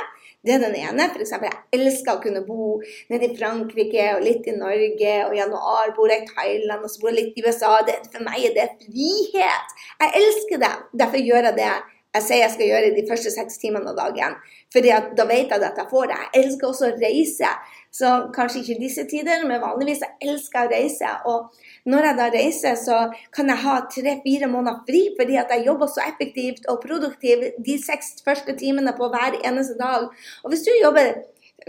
Det 0.46 0.54
er 0.54 0.62
den 0.62 0.76
ene. 0.78 1.08
F.eks. 1.10 1.32
jeg 1.42 1.56
elsker 1.74 2.14
å 2.14 2.22
kunne 2.22 2.44
bo 2.46 2.76
nede 3.10 3.26
i 3.26 3.36
Frankrike 3.38 4.12
og 4.14 4.22
litt 4.22 4.46
i 4.46 4.54
Norge. 4.54 5.16
Og 5.26 5.34
i 5.34 5.40
januar 5.40 5.92
bor 5.96 6.12
jeg 6.12 6.22
i 6.22 6.30
Thailand 6.30 6.86
og 6.86 6.92
så 6.92 7.02
bor 7.02 7.10
jeg 7.10 7.18
litt 7.18 7.40
i 7.40 7.46
USA. 7.46 7.72
Det, 7.86 7.98
for 8.12 8.26
meg 8.26 8.46
er 8.46 8.54
det 8.54 8.70
frihet. 8.84 9.76
Jeg 10.04 10.16
elsker 10.22 10.62
det. 10.62 10.72
Derfor 11.02 11.22
gjør 11.22 11.50
jeg 11.50 11.58
det 11.58 11.74
jeg 12.16 12.24
sier 12.26 12.42
jeg 12.42 12.52
skal 12.54 12.70
gjøre 12.70 12.92
de 12.96 13.04
første 13.08 13.32
seks 13.32 13.58
timene 13.62 13.92
av 13.92 13.98
dagen. 13.98 14.36
Fordi 14.72 14.92
da 15.18 15.26
vet 15.28 15.52
jeg 15.52 15.64
at 15.64 15.80
jeg 15.80 15.90
får 15.90 16.08
det. 16.10 16.18
Jeg 16.22 16.42
elsker 16.42 16.68
også 16.70 16.88
å 16.88 16.96
reise. 17.00 17.50
Så 17.96 18.10
kanskje 18.34 18.62
ikke 18.62 18.80
disse 18.82 19.04
tider, 19.08 19.44
men 19.48 19.62
vanligvis 19.62 20.02
jeg 20.04 20.30
elsker 20.32 20.66
å 20.66 20.72
reise. 20.72 21.12
Og 21.30 21.90
når 21.92 22.08
jeg 22.08 22.18
da 22.18 22.26
reiser, 22.34 22.74
så 22.80 22.98
kan 23.36 23.52
jeg 23.52 23.62
ha 23.62 23.76
tre-fire 23.92 24.50
måneder 24.52 24.82
fri 24.88 25.04
fordi 25.16 25.38
at 25.40 25.54
jeg 25.54 25.68
jobber 25.68 25.92
så 25.92 26.04
effektivt 26.04 26.68
og 26.72 26.82
produktivt 26.82 27.56
de 27.68 27.78
seks 27.80 28.16
første 28.26 28.56
timene 28.60 28.96
på 28.96 29.08
hver 29.12 29.38
eneste 29.42 29.78
dag. 29.80 30.10
Og 30.44 30.52
hvis 30.52 30.66
du 30.66 30.72
jobber 30.74 31.14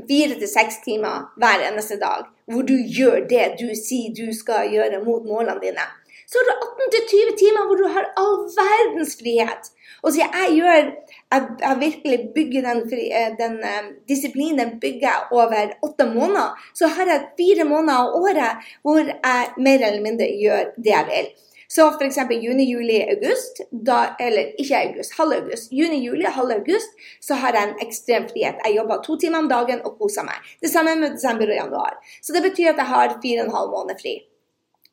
fire 0.10 0.36
til 0.40 0.50
seks 0.52 0.82
timer 0.86 1.30
hver 1.40 1.64
eneste 1.70 2.00
dag, 2.02 2.28
hvor 2.52 2.66
du 2.68 2.76
gjør 2.76 3.24
det 3.30 3.54
du 3.62 3.70
sier 3.76 4.14
du 4.16 4.32
skal 4.36 4.72
gjøre 4.72 5.04
mot 5.04 5.26
målene 5.28 5.60
dine, 5.64 5.88
så 6.28 6.40
har 6.40 6.48
du 6.50 6.54
18-20 7.00 7.36
timer 7.40 7.68
hvor 7.68 7.80
du 7.80 7.88
har 7.96 8.10
all 8.20 8.38
verdens 8.52 9.16
frihet. 9.20 9.70
Og 10.04 10.12
så 10.12 10.26
jeg 10.26 10.58
gjør 10.58 10.76
jeg, 10.76 11.42
jeg 11.62 11.78
virkelig 11.80 12.20
bygger 12.36 12.68
den, 12.68 12.82
eh, 13.08 13.32
den 13.40 13.56
uh, 13.64 13.88
disiplinen 14.10 14.76
bygger 14.82 15.08
jeg 15.08 15.26
over 15.32 15.74
åtte 15.88 16.06
måneder. 16.12 16.68
Så 16.76 16.92
har 16.98 17.08
jeg 17.14 17.30
fire 17.40 17.66
måneder 17.72 18.04
av 18.04 18.20
året 18.22 18.70
hvor 18.84 19.00
jeg 19.00 19.52
mer 19.58 19.88
eller 19.88 20.04
mindre 20.04 20.28
gjør 20.44 20.74
det 20.76 20.94
jeg 20.94 21.10
vil. 21.12 21.32
Så 21.70 21.88
f.eks. 21.92 22.20
juni, 22.32 22.64
juli, 22.72 23.02
august, 23.12 23.60
da, 23.72 24.14
eller 24.24 24.54
ikke 24.60 24.78
august, 24.86 25.18
halv 25.20 25.36
august. 25.42 25.72
Juni, 25.72 26.00
juli, 26.06 26.24
halv 26.24 26.54
august, 26.60 26.96
så 27.22 27.36
har 27.42 27.56
jeg 27.56 27.70
en 27.70 27.84
ekstrem 27.84 28.30
frihet. 28.32 28.64
Jeg 28.66 28.78
jobber 28.78 29.04
to 29.04 29.18
timer 29.20 29.44
om 29.44 29.52
dagen 29.52 29.84
og 29.84 29.98
koser 30.00 30.28
meg. 30.28 30.48
Det 30.64 30.72
samme 30.72 30.96
med 30.96 31.18
desember 31.20 31.52
og 31.52 31.60
januar. 31.60 32.00
Så 32.24 32.36
det 32.36 32.46
betyr 32.48 32.72
at 32.72 32.80
jeg 32.84 32.92
har 32.94 33.20
fire 33.20 33.44
og 33.44 33.50
en 33.50 33.56
halv 33.60 33.76
måned 33.76 34.00
fri. 34.00 34.16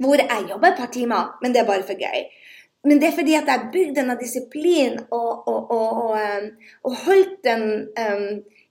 Hvor 0.03 0.19
jeg 0.19 0.49
jobber 0.51 0.73
et 0.73 0.81
par 0.81 0.91
timer, 0.93 1.37
men 1.43 1.55
det 1.55 1.63
er 1.63 1.69
bare 1.69 1.87
for 1.87 1.99
gøy. 1.99 2.27
Men 2.85 3.01
det 3.01 3.09
er 3.09 3.17
fordi 3.17 3.37
at 3.39 3.47
jeg 3.49 3.59
har 3.59 3.71
bygd 3.73 3.95
denne 3.97 4.17
disiplinen 4.21 4.99
og, 5.09 5.47
og, 5.49 5.71
og, 5.73 6.11
um, 6.19 6.49
og, 6.85 6.97
holdt 7.07 7.39
den, 7.47 7.65
um, 7.97 8.27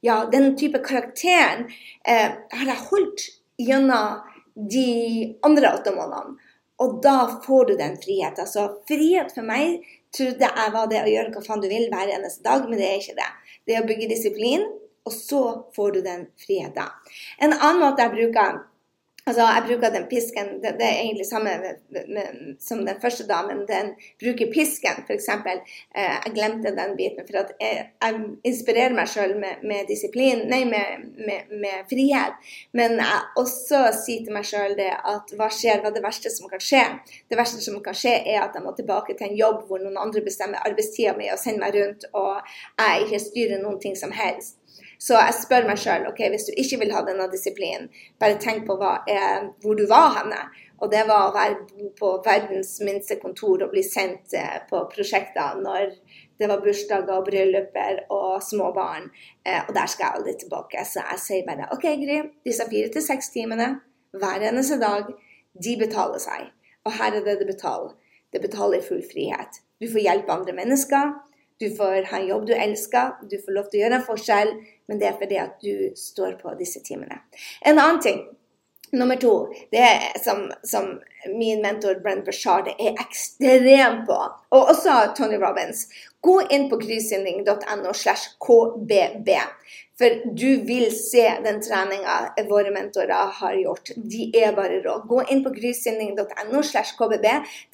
ja, 0.05 0.19
den 0.31 0.51
type 0.59 0.83
karakteren 0.85 1.65
eh, 2.05 2.35
har 2.53 2.69
jeg 2.69 2.85
holdt 2.91 3.25
gjennom 3.57 4.21
de 4.53 5.33
andre 5.47 5.71
åtte 5.79 5.95
månedene. 5.95 6.37
Og 6.83 6.99
da 7.05 7.17
får 7.45 7.65
du 7.69 7.73
den 7.79 7.97
friheten. 8.01 8.43
Altså, 8.43 8.67
frihet 8.89 9.33
for 9.33 9.45
meg 9.47 9.81
trodde 10.13 10.49
jeg 10.49 10.73
var 10.75 10.89
det 10.91 11.01
å 11.01 11.09
gjøre 11.09 11.33
hva 11.33 11.43
faen 11.45 11.63
du 11.63 11.69
vil 11.71 11.87
hver 11.89 12.11
eneste 12.13 12.45
dag, 12.45 12.65
men 12.67 12.77
det 12.77 12.89
er 12.89 12.99
ikke 12.99 13.17
det. 13.17 13.29
Det 13.63 13.75
er 13.75 13.81
å 13.81 13.89
bygge 13.89 14.09
disiplin, 14.11 14.65
og 15.07 15.15
så 15.15 15.43
får 15.75 15.95
du 15.95 16.01
den 16.05 16.27
friheten. 16.41 16.91
En 17.39 17.55
annen 17.55 17.81
måte 17.81 18.03
jeg 18.03 18.13
bruker 18.13 18.61
Altså, 19.23 19.43
jeg 19.55 19.63
bruker 19.67 19.89
den 19.89 20.05
pisken 20.11 20.47
Det, 20.63 20.71
det 20.79 20.87
er 20.87 20.97
egentlig 21.01 21.25
samme 21.25 21.51
med, 21.63 21.75
med, 22.15 22.55
som 22.59 22.81
den 22.85 22.97
første 23.01 23.23
damen. 23.27 23.61
Den 23.67 23.93
bruker 24.23 24.49
pisken, 24.51 24.97
f.eks. 25.07 25.29
Eh, 25.29 26.15
jeg 26.25 26.33
glemte 26.35 26.73
den 26.75 26.97
biten. 26.99 27.23
For 27.27 27.39
at 27.39 27.53
jeg, 27.61 27.85
jeg 28.03 28.19
inspirerer 28.51 28.95
meg 28.97 29.07
sjøl 29.07 29.37
med, 29.39 29.63
med, 29.63 29.85
disiplin, 29.87 30.43
nei, 30.51 30.65
med, 30.67 31.07
med, 31.63 31.77
frihet. 31.91 32.35
Men 32.75 32.97
jeg 32.99 33.21
også 33.39 33.85
sier 34.01 34.25
til 34.25 34.35
meg 34.35 34.47
sjøl 34.49 34.75
det 34.79 34.91
at 34.91 35.31
hva 35.39 35.47
skjer, 35.47 35.79
hva 35.79 35.93
er 35.93 35.95
det 35.95 36.03
verste 36.03 36.31
som 36.33 36.51
kan 36.51 36.63
skje? 36.63 36.83
Det 37.31 37.39
verste 37.39 37.63
som 37.63 37.79
kan 37.85 37.95
skje, 37.95 38.17
er 38.33 38.41
at 38.43 38.57
jeg 38.59 38.65
må 38.65 38.75
tilbake 38.75 39.15
til 39.15 39.29
en 39.29 39.39
jobb 39.39 39.63
hvor 39.69 39.79
noen 39.79 40.01
andre 40.03 40.25
bestemmer 40.27 40.67
arbeidstida 40.67 41.15
mi 41.15 41.31
og 41.31 41.39
sender 41.39 41.63
meg 41.63 41.79
rundt, 41.79 42.09
og 42.11 42.43
jeg 42.75 43.07
ikke 43.07 43.23
styrer 43.29 43.63
noen 43.63 43.79
ting 43.79 43.95
som 43.95 44.11
helst. 44.11 44.57
Så 45.03 45.17
jeg 45.19 45.35
spør 45.35 45.65
meg 45.67 45.79
sjøl 45.81 46.05
ok, 46.07 46.21
hvis 46.31 46.45
du 46.47 46.53
ikke 46.55 46.79
vil 46.83 46.93
ha 46.95 47.01
denne 47.03 47.25
disiplinen, 47.31 47.89
bare 48.21 48.39
tenk 48.39 48.63
på 48.67 48.77
er, 48.79 49.49
hvor 49.63 49.75
du 49.75 49.83
var 49.89 50.13
henne. 50.19 50.39
Og 50.83 50.91
det 50.91 51.03
var 51.07 51.27
å 51.27 51.33
være 51.35 51.89
på 51.99 52.09
verdens 52.25 52.77
minste 52.83 53.17
kontor 53.19 53.65
og 53.65 53.71
bli 53.71 53.83
sendt 53.83 54.35
eh, 54.35 54.61
på 54.69 54.81
prosjekter 54.91 55.59
når 55.63 55.93
det 56.39 56.49
var 56.51 56.63
bursdager 56.63 57.13
og 57.15 57.27
brylluper 57.27 58.01
og 58.11 58.43
små 58.43 58.71
barn. 58.75 59.09
Eh, 59.43 59.61
og 59.63 59.71
der 59.75 59.91
skal 59.91 60.07
jeg 60.07 60.19
aldri 60.19 60.35
tilbake. 60.39 60.83
Så 60.87 61.03
jeg 61.03 61.23
sier 61.23 61.47
bare 61.47 61.69
OK, 61.75 61.87
Gry, 62.03 62.19
disse 62.47 62.67
fire 62.71 62.91
til 62.91 63.05
seks 63.05 63.31
timene 63.35 63.69
hver 64.19 64.47
eneste 64.49 64.79
dag, 64.81 65.11
de 65.67 65.75
betaler 65.79 66.21
seg. 66.21 66.49
Og 66.83 66.95
her 66.99 67.15
er 67.19 67.27
det 67.27 67.39
det 67.41 67.49
betaler. 67.49 67.95
Det 68.33 68.41
betaler 68.41 68.83
full 68.83 69.03
frihet. 69.05 69.61
Du 69.79 69.87
får 69.91 70.03
hjelpe 70.07 70.35
andre 70.35 70.55
mennesker. 70.57 71.13
Du 71.63 71.69
får 71.77 72.09
ha 72.11 72.17
en 72.19 72.27
jobb 72.27 72.47
du 72.49 72.53
elsker, 72.53 73.13
du 73.31 73.37
får 73.39 73.55
lov 73.55 73.67
til 73.71 73.79
å 73.79 73.83
gjøre 73.85 73.99
en 74.01 74.07
forskjell, 74.07 74.49
men 74.91 74.99
det 74.99 75.07
er 75.07 75.19
fordi 75.19 75.37
at 75.39 75.61
du 75.63 75.93
står 75.95 76.33
på 76.41 76.51
disse 76.59 76.81
timene. 76.83 77.21
En 77.63 77.79
annen 77.79 78.01
ting, 78.03 78.17
nummer 78.91 79.15
to, 79.21 79.31
det 79.71 79.79
er 79.79 80.19
som, 80.19 80.49
som 80.67 80.89
min 81.31 81.63
mentor 81.63 82.01
Brent 82.03 82.25
Bashard 82.27 82.67
er 82.73 82.99
ekstrem 82.99 84.03
på, 84.09 84.19
og 84.51 84.73
også 84.73 84.97
Tony 85.17 85.39
Robins. 85.39 85.85
Gå 86.23 86.41
inn 86.51 86.67
på 86.71 86.81
kryssynning.no 86.83 87.95
slash 87.95 88.35
kbb. 88.43 89.39
For 89.97 90.09
du 90.33 90.63
vil 90.65 90.87
se 90.97 91.21
den 91.43 91.59
treninga 91.61 92.33
våre 92.49 92.71
mentorer 92.73 93.29
har 93.37 93.53
gjort. 93.53 93.91
De 93.95 94.25
er 94.33 94.55
bare 94.57 94.79
rå. 94.81 94.95
Gå 95.09 95.19
inn 95.29 95.43
på 95.45 95.51
grysynding.no. 95.53 96.61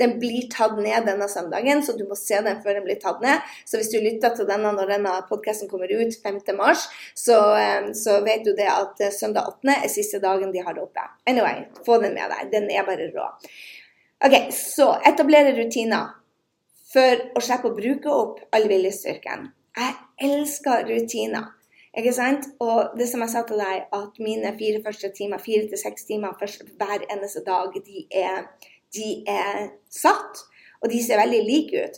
Den 0.01 0.15
blir 0.19 0.49
tatt 0.51 0.75
ned 0.83 1.07
denne 1.07 1.29
søndagen, 1.31 1.83
så 1.83 1.95
du 1.95 2.03
må 2.09 2.17
se 2.19 2.41
den 2.43 2.59
før 2.63 2.75
den 2.75 2.87
blir 2.87 2.99
tatt 2.99 3.23
ned. 3.23 3.45
Så 3.63 3.79
hvis 3.79 3.91
du 3.93 4.01
lytter 4.03 4.35
til 4.35 4.49
denne 4.49 4.73
når 4.75 4.91
denne 4.97 5.13
podkasten 5.29 5.71
kommer 5.71 5.91
ut 5.91 6.17
5.3, 6.19 6.85
så, 7.15 7.39
eh, 7.55 7.91
så 7.95 8.19
vet 8.25 8.43
du 8.43 8.51
det 8.57 8.67
at 8.67 8.99
eh, 8.99 9.15
søndag 9.15 9.47
8. 9.53 9.77
er 9.77 9.91
siste 9.91 10.19
dagen 10.19 10.51
de 10.51 10.63
har 10.65 10.75
det 10.75 10.83
oppe. 10.83 11.05
Anyway, 11.29 11.69
få 11.85 12.01
den 12.03 12.17
med 12.19 12.33
deg. 12.33 12.49
Den 12.51 12.67
er 12.73 12.87
bare 12.87 13.07
rå. 13.15 13.29
Ok, 14.27 14.51
Så 14.51 14.89
etablere 15.07 15.55
rutiner 15.55 16.11
for 16.91 17.23
å 17.37 17.43
slippe 17.43 17.71
å 17.71 17.77
bruke 17.77 18.11
opp 18.11 18.43
all 18.51 18.67
viljestyrken. 18.67 19.47
Jeg 19.79 19.95
elsker 20.27 20.83
rutiner. 20.89 21.53
Ikke 21.97 22.13
sant? 22.13 22.45
Og 22.59 22.91
det 22.99 23.09
som 23.09 23.21
jeg 23.25 23.33
sa 23.33 23.41
til 23.47 23.61
deg, 23.61 23.87
at 23.93 24.19
mine 24.21 24.53
fire 24.59 24.81
første 24.85 25.11
timer, 25.17 25.41
fire 25.41 25.69
til 25.69 25.81
seks 25.81 26.05
timer 26.09 26.37
hver 26.37 27.07
eneste 27.09 27.41
dag, 27.45 27.73
de 27.85 28.05
er, 28.11 28.45
de 28.93 29.09
er, 29.27 29.69
satt. 29.89 30.45
Og 30.81 30.91
de 30.91 31.01
ser 31.03 31.19
veldig 31.19 31.41
like 31.43 31.83
ut. 31.85 31.97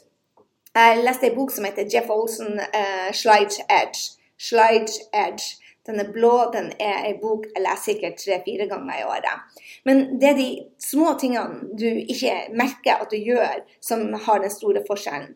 Jeg 0.76 1.04
leste 1.04 1.28
en 1.28 1.36
bok 1.36 1.52
som 1.52 1.66
heter 1.68 1.90
Jeff 1.94 2.10
Olsen, 2.10 2.60
uh, 2.60 3.10
'Slide 3.12 3.68
Edge'. 3.70 4.18
Slide 4.40 4.94
Edge. 5.14 5.58
Den 5.86 6.00
er 6.00 6.12
blå, 6.12 6.52
den 6.54 6.72
er 6.80 7.06
en 7.10 7.18
bok 7.22 7.46
jeg 7.56 7.64
leser 7.64 7.84
sikkert 7.84 8.20
tre-fire 8.22 8.68
ganger 8.70 9.00
i 9.00 9.04
året. 9.04 9.62
Men 9.86 10.22
det 10.22 10.30
er 10.30 10.38
de 10.38 10.50
små 10.80 11.16
tingene 11.20 11.74
du 11.80 11.88
ikke 12.14 12.36
merker 12.54 13.02
at 13.02 13.10
du 13.12 13.18
gjør, 13.18 13.64
som 13.82 14.14
har 14.14 14.44
den 14.44 14.54
store 14.54 14.84
forskjellen. 14.88 15.34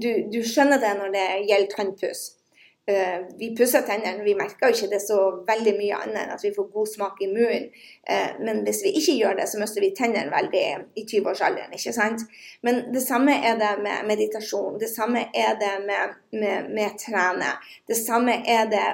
Du, 0.00 0.08
du 0.32 0.40
skjønner 0.40 0.80
det 0.80 0.94
når 0.96 1.12
det 1.12 1.26
gjelder 1.50 1.74
tannpuss. 1.76 2.37
Eh, 2.88 3.20
vi 3.38 3.56
pusser 3.56 3.82
tennene, 3.84 4.24
vi 4.24 4.32
merker 4.34 4.70
jo 4.70 4.72
ikke 4.72 4.94
det 4.94 5.02
så 5.04 5.18
veldig 5.44 5.74
mye 5.76 5.96
annet 5.98 6.22
enn 6.22 6.30
at 6.32 6.44
vi 6.44 6.54
får 6.56 6.70
god 6.72 6.88
smak 6.88 7.18
i 7.20 7.26
munnen. 7.28 7.66
Eh, 8.08 8.38
men 8.40 8.62
hvis 8.64 8.80
vi 8.86 8.94
ikke 8.96 9.16
gjør 9.18 9.34
det, 9.36 9.44
så 9.50 9.60
mister 9.60 9.84
vi 9.84 9.90
tennene 9.98 10.32
veldig 10.32 10.62
i 10.96 11.04
20-årsalderen. 11.04 11.74
ikke 11.76 11.92
sant? 11.92 12.24
Men 12.64 12.80
det 12.94 13.02
samme 13.04 13.34
er 13.50 13.60
det 13.60 13.74
med 13.84 14.08
meditasjon. 14.08 14.78
Det 14.80 14.88
samme 14.88 15.26
er 15.36 15.58
det 15.60 15.74
med, 15.84 16.16
med, 16.40 16.72
med 16.78 16.96
trene. 17.02 17.52
Det 17.84 17.98
samme 18.00 18.38
er 18.56 18.72
det 18.72 18.86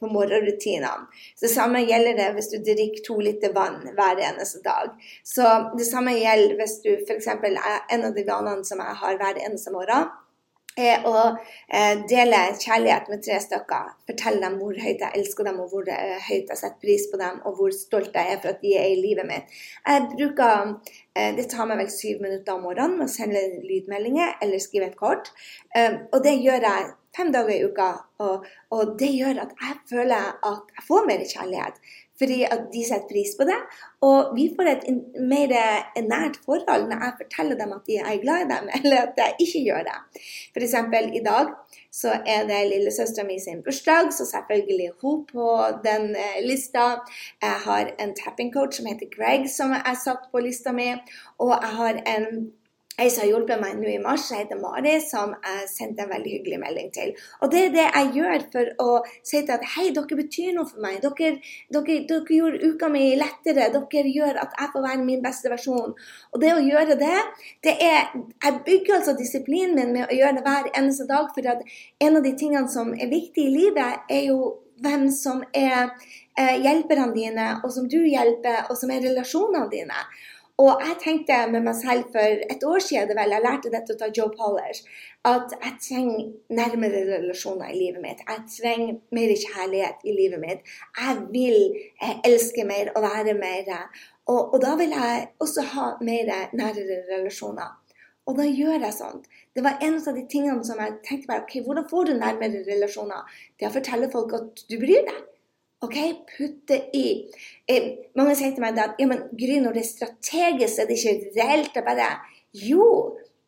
på 0.00 0.08
morgenrutinene. 0.08 1.12
Det 1.44 1.52
samme 1.52 1.84
gjelder 1.84 2.16
det 2.22 2.32
hvis 2.38 2.50
du 2.54 2.58
drikker 2.64 3.04
to 3.04 3.18
liter 3.20 3.52
vann 3.52 3.82
hver 3.92 4.24
eneste 4.30 4.64
dag. 4.64 4.96
Så 5.34 5.44
det 5.76 5.90
samme 5.90 6.16
gjelder 6.16 6.56
hvis 6.56 6.80
du 6.88 6.90
f.eks. 7.04 7.28
en 7.28 8.08
av 8.08 8.16
de 8.16 8.28
vanene 8.32 8.64
som 8.64 8.80
jeg 8.80 9.00
har 9.04 9.20
hver 9.20 9.44
eneste 9.44 9.76
morgen 9.76 10.08
er 10.78 11.04
å 11.04 11.14
eh, 11.68 12.00
dele 12.08 12.40
kjærlighet 12.56 13.10
med 13.12 13.22
tre 13.24 13.38
stykker. 13.44 13.90
Fortelle 14.08 14.40
dem 14.44 14.56
hvor 14.60 14.76
høyt 14.76 15.02
jeg 15.04 15.18
elsker 15.18 15.48
dem, 15.48 15.60
og 15.60 15.72
hvor 15.72 15.88
eh, 15.92 16.16
høyt 16.28 16.48
jeg 16.52 16.60
setter 16.60 16.80
pris 16.80 17.04
på 17.12 17.20
dem, 17.20 17.42
og 17.48 17.58
hvor 17.58 17.74
stolt 17.76 18.16
jeg 18.16 18.34
er 18.36 18.40
for 18.40 18.54
at 18.54 18.64
de 18.64 18.72
er 18.80 18.88
i 18.92 19.00
livet 19.00 19.28
mitt. 19.28 19.52
Jeg 19.86 20.08
bruker 20.14 20.74
eh, 21.14 21.34
Det 21.36 21.48
tar 21.52 21.68
meg 21.68 21.82
vel 21.82 21.92
syv 21.92 22.24
minutter 22.24 22.56
om 22.56 22.66
morgenen 22.68 22.98
med 23.00 23.10
å 23.10 23.12
sende 23.12 23.44
lydmeldinger 23.68 24.38
eller 24.40 24.62
skrive 24.62 24.88
et 24.88 24.98
kort. 24.98 25.32
Og 25.76 26.18
det 26.24 26.38
gjør 26.40 26.64
jeg 26.64 26.90
fem 27.16 27.32
dager 27.32 27.52
i 27.52 27.64
uka, 27.68 27.90
og, 28.24 28.46
og 28.72 28.94
det 29.00 29.10
gjør 29.12 29.42
at 29.44 29.52
jeg 29.60 29.76
føler 29.90 30.30
at 30.48 30.72
jeg 30.76 30.86
får 30.86 31.08
mer 31.08 31.24
kjærlighet 31.28 31.92
fordi 32.22 32.42
at 32.46 32.68
de 32.72 32.84
setter 32.86 33.10
pris 33.10 33.34
på 33.38 33.46
det. 33.48 33.58
Og 34.06 34.32
vi 34.36 34.46
får 34.54 34.70
et 34.70 34.86
mer 35.18 35.54
nært 36.06 36.38
forhold 36.46 36.88
når 36.90 37.04
jeg 37.06 37.18
forteller 37.24 37.58
dem 37.58 37.74
at 37.76 37.90
jeg 37.90 38.06
er 38.06 38.22
glad 38.22 38.44
i 38.44 38.50
dem, 38.52 38.70
eller 38.78 39.04
at 39.08 39.22
jeg 39.24 39.46
ikke 39.46 39.64
gjør 39.66 39.86
det. 39.90 39.98
F.eks. 40.54 40.78
i 41.18 41.24
dag 41.26 41.52
så 41.92 42.14
er 42.34 42.46
det 42.48 42.60
lillesøstera 42.70 43.26
mi 43.28 43.36
sin 43.42 43.60
bursdag, 43.64 44.12
så 44.16 44.24
selvfølgelig 44.30 44.86
er 44.86 44.96
hun 45.02 45.26
på 45.28 45.48
den 45.84 46.14
eh, 46.16 46.40
lista. 46.46 46.86
Jeg 47.42 47.58
har 47.66 47.92
en 48.00 48.14
tapping 48.16 48.54
coach 48.54 48.78
som 48.78 48.88
heter 48.88 49.10
Greg, 49.12 49.50
som 49.50 49.74
jeg 49.76 50.00
satt 50.04 50.30
på 50.32 50.40
lista 50.40 50.72
mi. 50.72 50.88
Og 51.42 51.52
jeg 51.52 51.76
har 51.82 52.02
en 52.16 52.52
Ei 53.00 53.08
som 53.10 53.22
har 53.22 53.30
hjulpet 53.30 53.60
meg 53.60 53.78
nå 53.80 53.88
i 53.88 54.00
mars, 54.02 54.26
som 54.28 54.36
heter 54.36 54.58
Mari, 54.60 54.98
som 55.00 55.30
jeg 55.32 55.68
sendte 55.70 56.04
en 56.04 56.10
veldig 56.12 56.32
hyggelig 56.34 56.58
melding 56.60 56.90
til. 56.92 57.12
Og 57.40 57.52
det 57.52 57.62
er 57.64 57.70
det 57.72 57.86
jeg 57.86 58.10
gjør 58.18 58.42
for 58.52 58.72
å 58.84 58.88
si 59.24 59.40
til 59.40 59.54
at 59.54 59.64
hei, 59.74 59.86
dere 59.96 60.18
betyr 60.18 60.50
noe 60.56 60.68
for 60.68 60.82
meg. 60.84 60.98
Dere, 61.00 61.38
dere, 61.72 61.96
dere 62.10 62.36
gjorde 62.36 62.68
uka 62.68 62.90
mi 62.92 63.06
lettere. 63.16 63.70
Dere 63.72 64.12
gjør 64.12 64.42
at 64.44 64.58
jeg 64.58 64.72
får 64.74 64.84
være 64.84 65.06
min 65.06 65.24
beste 65.24 65.52
versjon. 65.52 65.94
Og 66.32 66.44
det 66.44 66.52
å 66.52 66.60
gjøre 66.60 66.98
det, 67.00 67.16
det 67.64 67.78
er 67.80 68.12
Jeg 68.12 68.58
bygger 68.66 68.98
altså 68.98 69.14
disiplinen 69.16 69.74
min 69.78 69.92
med 69.96 70.10
å 70.10 70.16
gjøre 70.18 70.36
det 70.36 70.44
hver 70.44 70.68
eneste 70.76 71.06
dag. 71.08 71.32
For 71.32 71.48
en 71.48 72.18
av 72.18 72.26
de 72.26 72.34
tingene 72.36 72.68
som 72.68 72.92
er 72.92 73.08
viktig 73.08 73.46
i 73.46 73.54
livet, 73.56 74.04
er 74.10 74.26
jo 74.28 74.58
hvem 74.82 75.08
som 75.14 75.42
er 75.54 75.94
eh, 76.36 76.58
hjelperne 76.60 77.12
dine, 77.14 77.48
og 77.62 77.72
som 77.72 77.88
du 77.88 78.00
hjelper, 78.02 78.66
og 78.68 78.78
som 78.78 78.92
er 78.92 79.04
relasjonene 79.06 79.68
dine. 79.72 80.04
Og 80.60 80.82
jeg 80.84 80.96
tenkte 81.00 81.36
med 81.50 81.64
meg 81.64 81.76
selv 81.78 82.10
for 82.12 82.42
et 82.54 82.64
år 82.68 82.82
siden 82.84 83.16
vel, 83.16 83.32
jeg 83.34 83.44
lærte 83.44 83.70
dette 83.72 83.96
av 84.04 84.12
Joe 84.16 84.30
Poller, 84.36 84.80
at 85.24 85.54
jeg 85.56 85.78
trenger 85.86 86.26
nærmere 86.52 87.00
relasjoner 87.08 87.72
i 87.72 87.78
livet 87.78 88.02
mitt. 88.04 88.20
Jeg 88.28 88.44
trenger 88.58 88.98
mer 89.16 89.32
kjærlighet 89.44 90.04
i 90.04 90.16
livet 90.18 90.42
mitt. 90.44 90.74
Jeg 90.98 91.22
vil 91.32 91.58
eh, 92.02 92.18
elske 92.28 92.66
mer 92.68 92.92
og 92.92 93.06
være 93.06 93.34
mer. 93.38 93.72
Og, 94.26 94.52
og, 94.52 94.58
da 94.62 94.76
vil 94.76 94.92
jeg 94.92 95.28
også 95.40 95.64
ha 95.72 95.88
mer 96.04 96.30
nærere 96.52 97.00
relasjoner. 97.08 97.72
Og 98.26 98.38
da 98.38 98.44
gjør 98.46 98.76
jeg 98.76 98.94
sånt. 98.94 99.24
Det 99.56 99.64
var 99.64 99.80
en 99.82 99.98
av 99.98 100.14
de 100.14 100.28
tingene 100.30 100.62
som 100.64 100.78
jeg 100.78 101.00
tenkte 101.08 101.32
bare, 101.32 101.46
ok, 101.46 101.64
Hvordan 101.64 101.88
får 101.90 102.04
du 102.04 102.12
nærmere 102.20 102.62
relasjoner? 102.68 103.24
Det 103.56 103.66
er 103.66 103.72
å 103.72 103.78
fortelle 103.80 104.12
folk 104.12 104.36
at 104.38 104.66
du 104.68 104.76
bryr 104.78 105.08
deg. 105.08 105.24
OK, 105.82 105.96
putte 106.36 106.78
i. 106.94 107.06
Eh, 107.66 107.88
mange 108.18 108.36
sier 108.38 108.52
til 108.54 108.62
meg 108.62 108.78
at 108.78 109.00
ja, 109.02 109.08
men 109.10 109.24
Gry, 109.34 109.58
når 109.62 109.74
det 109.74 109.82
er 109.82 109.88
strategisk, 109.88 110.78
er 110.78 110.86
det 110.86 110.98
ikke 111.00 111.32
reelt. 111.40 111.72
Det 111.74 111.82
bare 111.86 112.12
Jo, 112.52 112.86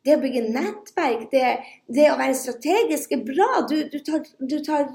det 0.04 0.16
å 0.16 0.22
bygge 0.22 0.42
nettverk, 0.50 1.28
det, 1.30 1.44
det 1.86 2.08
å 2.10 2.18
være 2.18 2.34
strategisk 2.38 3.14
er 3.14 3.22
bra. 3.26 3.48
Du, 3.70 3.76
du, 3.92 3.98
tar, 4.02 4.24
du, 4.40 4.58
tar, 4.66 4.88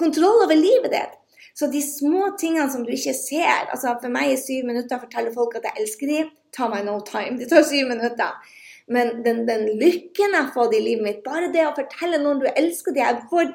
kontroll 0.00 0.46
over 0.46 0.58
livet 0.58 0.90
ditt. 0.96 1.16
Så 1.54 1.68
de 1.70 1.82
små 1.84 2.32
tingene 2.40 2.70
som 2.72 2.82
du 2.86 2.92
ikke 2.94 3.12
ser 3.16 3.66
altså 3.72 3.96
For 4.00 4.12
meg 4.12 4.30
er 4.32 4.38
syv 4.40 4.68
minutter 4.68 4.96
å 4.96 5.02
fortelle 5.02 5.32
folk 5.34 5.56
at 5.58 5.66
jeg 5.68 5.82
elsker 5.82 6.10
dem, 6.10 6.34
tar 6.56 6.70
meg 6.72 6.86
no 6.88 6.98
time. 7.06 7.36
Det 7.38 7.50
tar 7.52 7.66
syv 7.68 7.90
minutter. 7.90 8.56
Men 8.90 9.20
den, 9.22 9.44
den 9.46 9.68
lykken 9.78 10.34
jeg 10.34 10.40
har 10.40 10.52
fått 10.54 10.74
i 10.74 10.82
livet 10.82 11.06
mitt, 11.06 11.22
bare 11.22 11.52
det 11.54 11.62
å 11.68 11.74
fortelle 11.76 12.18
noen 12.22 12.42
du 12.42 12.48
elsker 12.50 12.96
dem 12.96 13.04
jeg 13.04 13.26
får, 13.30 13.52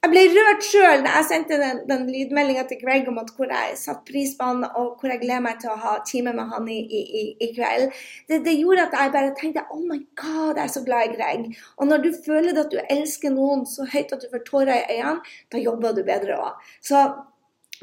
jeg 0.00 0.12
ble 0.14 0.20
rørt 0.32 0.62
sjøl 0.64 1.02
da 1.04 1.10
jeg 1.18 1.26
sendte 1.28 1.56
den, 1.60 1.80
den 1.88 2.06
lydmeldinga 2.08 2.62
til 2.70 2.78
Greg 2.80 3.08
om 3.10 3.18
at 3.20 3.28
hvor 3.36 3.50
jeg 3.52 3.74
satte 3.76 4.06
pris 4.08 4.32
på 4.38 4.46
han, 4.48 4.62
og 4.64 4.94
hvor 4.96 5.12
jeg 5.12 5.20
gleder 5.20 5.42
meg 5.44 5.58
til 5.60 5.72
å 5.74 5.80
ha 5.82 5.98
time 6.08 6.32
med 6.36 6.48
han 6.54 6.68
i, 6.72 6.78
i, 6.80 7.24
i 7.36 7.48
kveld. 7.52 7.92
Det, 8.30 8.38
det, 8.46 8.54
gjorde 8.62 8.86
at 8.88 8.96
jeg 8.96 9.12
bare 9.16 9.34
tenkte 9.36 9.66
oh 9.74 9.82
my 9.84 9.98
god, 10.16 10.56
jeg 10.56 10.62
er 10.64 10.72
så 10.72 10.82
glad 10.86 11.10
i 11.10 11.18
Greg. 11.18 11.50
Og 11.76 11.90
når 11.90 12.06
du 12.06 12.08
føler 12.24 12.62
at 12.62 12.72
du 12.72 12.80
elsker 12.80 13.34
noen 13.34 13.66
så 13.68 13.84
høyt 13.92 14.16
at 14.16 14.24
du 14.24 14.30
får 14.32 14.46
tårer 14.48 14.78
i 14.78 14.96
øynene, 14.96 15.36
da 15.52 15.60
jobber 15.60 15.92
du 15.92 16.00
bedre 16.08 16.40
òg. 16.40 16.72
Så 16.80 17.04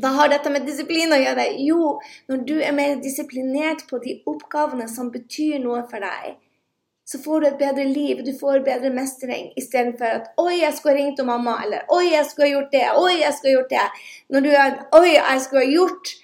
hva 0.01 0.13
har 0.13 0.33
dette 0.33 0.49
med 0.53 0.65
disiplin 0.65 1.13
å 1.13 1.21
gjøre? 1.21 1.45
Jo, 1.65 1.93
når 2.29 2.41
du 2.49 2.57
er 2.57 2.73
mer 2.77 2.97
disiplinert 3.01 3.85
på 3.89 4.01
de 4.01 4.19
oppgavene 4.29 4.89
som 4.89 5.13
betyr 5.13 5.61
noe 5.61 5.85
for 5.89 6.01
deg, 6.01 6.35
så 7.07 7.19
får 7.23 7.41
du 7.41 7.47
et 7.47 7.59
bedre 7.61 7.85
liv, 7.87 8.19
du 8.25 8.33
får 8.35 8.65
bedre 8.67 8.91
mestring, 8.91 9.51
istedenfor 9.59 10.19
at 10.19 10.29
'oi, 10.37 10.59
jeg 10.59 10.73
skulle 10.75 10.97
ha 10.97 11.01
ringt 11.01 11.19
om 11.23 11.29
mamma', 11.31 11.57
eller 11.63 11.85
'oi, 11.87 12.11
jeg 12.11 12.25
skulle 12.27 12.49
ha 12.49 12.55
gjort 12.57 12.71
det', 12.71 12.95
'oi, 12.99 13.13
jeg 13.21 13.33
skulle 13.33 13.53
ha 13.53 13.59
gjort 13.59 13.75
det'. 13.75 13.91
Når 14.29 14.39
du 14.39 14.49
er 14.49 14.71
'oi, 14.91 15.11
jeg 15.15 15.41
skulle 15.41 15.65
ha 15.65 15.71
gjort' 15.71 16.15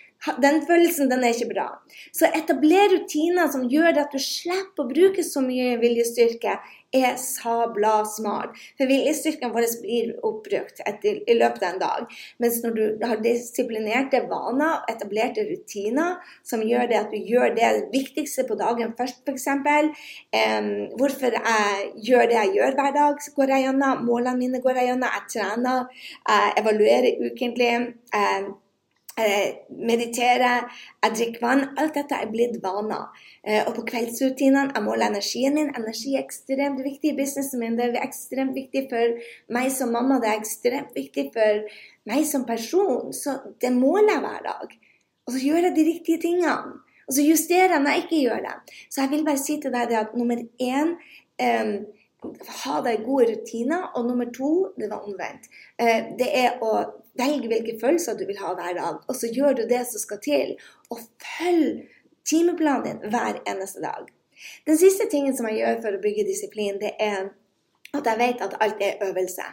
den 0.41 0.61
følelsen 0.67 1.09
den 1.11 1.23
er 1.23 1.33
ikke 1.35 1.53
bra. 1.53 1.67
Så 2.15 2.29
etabler 2.35 2.93
rutiner 2.93 3.49
som 3.51 3.67
gjør 3.69 3.99
at 4.05 4.13
du 4.13 4.19
slipper 4.23 4.85
å 4.85 4.89
bruke 4.91 5.23
så 5.23 5.43
mye 5.43 5.75
viljestyrke 5.81 6.55
er 6.93 7.17
sabla 7.21 8.03
smart. 8.05 8.57
For 8.77 8.89
viljestyrken 8.89 9.53
vår 9.53 9.67
blir 9.81 10.13
oppbrukt 10.25 10.81
etter, 10.85 11.21
i 11.27 11.37
løpet 11.37 11.63
av 11.63 11.69
en 11.73 11.81
dag. 11.81 12.15
Mens 12.43 12.59
når 12.63 12.77
du 12.77 13.05
har 13.07 13.21
disiplinerte 13.23 14.23
vaner, 14.29 14.83
etablerte 14.91 15.45
rutiner 15.47 16.19
som 16.45 16.63
gjør 16.65 16.89
det 16.91 16.99
at 16.99 17.13
du 17.13 17.19
gjør 17.33 17.55
det 17.57 17.71
viktigste 17.93 18.45
på 18.49 18.57
dagen 18.59 18.93
først, 18.97 19.23
f.eks. 19.25 19.47
Um, 20.33 20.71
hvorfor 20.99 21.37
jeg 21.39 21.91
gjør 22.09 22.29
det 22.29 22.39
jeg 22.39 22.57
gjør 22.57 22.77
hver 22.79 22.97
dag, 22.97 23.29
går 23.35 23.55
jeg 23.55 23.67
gjennom. 23.67 24.03
Målene 24.07 24.37
mine 24.39 24.61
går 24.63 24.81
jeg 24.81 24.91
gjennom. 24.91 25.09
Jeg 25.13 25.29
trener, 25.33 26.03
jeg 26.29 26.53
evaluerer 26.61 27.23
ukentlig. 27.27 27.73
Eh, 28.13 28.51
meditere, 29.17 30.51
jeg 31.03 31.15
drikker 31.17 31.41
vann. 31.43 31.63
Alt 31.77 31.97
dette 31.97 32.17
er 32.17 32.31
blitt 32.31 32.57
vaner. 32.63 33.11
Eh, 33.43 33.61
og 33.67 33.75
på 33.77 33.85
kveldsrutinene 33.91 34.73
jeg 34.73 34.85
måler 34.85 35.11
energien 35.11 35.57
min. 35.57 35.69
Energi 35.77 36.15
er 36.15 36.23
ekstremt 36.23 36.81
viktig 36.81 37.11
i 37.11 37.17
businessen 37.17 37.61
min. 37.61 37.77
Det 37.77 37.91
er 37.91 37.99
ekstremt 38.01 38.55
viktig 38.57 38.87
for 38.91 39.17
meg 39.53 39.69
som 39.75 39.93
mamma. 39.93 40.19
Det 40.21 40.31
er 40.31 40.41
ekstremt 40.41 40.95
viktig 40.97 41.29
for 41.35 41.67
meg 42.09 42.25
som 42.29 42.47
person. 42.49 43.13
Så 43.13 43.37
det 43.61 43.73
måler 43.75 44.15
jeg 44.15 44.25
hver 44.25 44.47
dag. 44.49 44.77
Og 45.27 45.35
så 45.35 45.43
gjør 45.45 45.67
jeg 45.67 45.75
de 45.75 45.87
riktige 45.91 46.23
tingene. 46.25 46.79
Og 47.07 47.17
så 47.17 47.25
justerer 47.27 47.75
jeg 47.75 47.83
når 47.83 47.97
jeg 47.97 48.05
ikke 48.05 48.23
gjør 48.23 48.45
det. 48.47 48.77
Så 48.89 49.03
jeg 49.03 49.11
vil 49.11 49.25
bare 49.27 49.43
si 49.43 49.59
til 49.61 49.75
deg 49.75 49.93
at 49.99 50.15
nummer 50.17 50.39
én 50.39 50.95
um, 51.43 51.73
ha 52.63 52.81
deg 52.85 53.05
gode 53.05 53.29
rutiner. 53.29 53.89
Og 53.93 54.07
nummer 54.07 54.31
to, 54.33 54.51
det 54.79 54.89
var 54.89 55.05
omvendt. 55.05 55.51
Eh, 55.77 56.13
det 56.17 56.29
er 56.33 56.63
å 56.63 57.02
velge 57.19 57.49
hvilke 57.51 57.77
følelser 57.81 58.17
du 58.17 58.25
vil 58.29 58.39
ha 58.41 58.53
hver 58.57 58.77
dag, 58.79 58.99
og 59.07 59.15
så 59.15 59.29
gjør 59.33 59.59
du 59.59 59.63
det 59.69 59.83
som 59.89 60.01
skal 60.01 60.21
til. 60.23 60.55
Og 60.89 61.01
følg 61.21 61.83
timeplanen 62.25 62.85
din 63.03 63.13
hver 63.13 63.41
eneste 63.49 63.83
dag. 63.83 64.07
Den 64.67 64.77
siste 64.77 65.07
tingen 65.11 65.35
som 65.37 65.47
jeg 65.49 65.61
gjør 65.61 65.81
for 65.83 65.95
å 65.97 66.03
bygge 66.03 66.27
disiplin, 66.27 66.79
det 66.81 66.95
er 66.99 67.29
at 67.93 68.07
jeg 68.09 68.19
vet 68.19 68.41
at 68.41 68.57
alt 68.63 68.81
er 68.81 69.03
øvelse. 69.05 69.45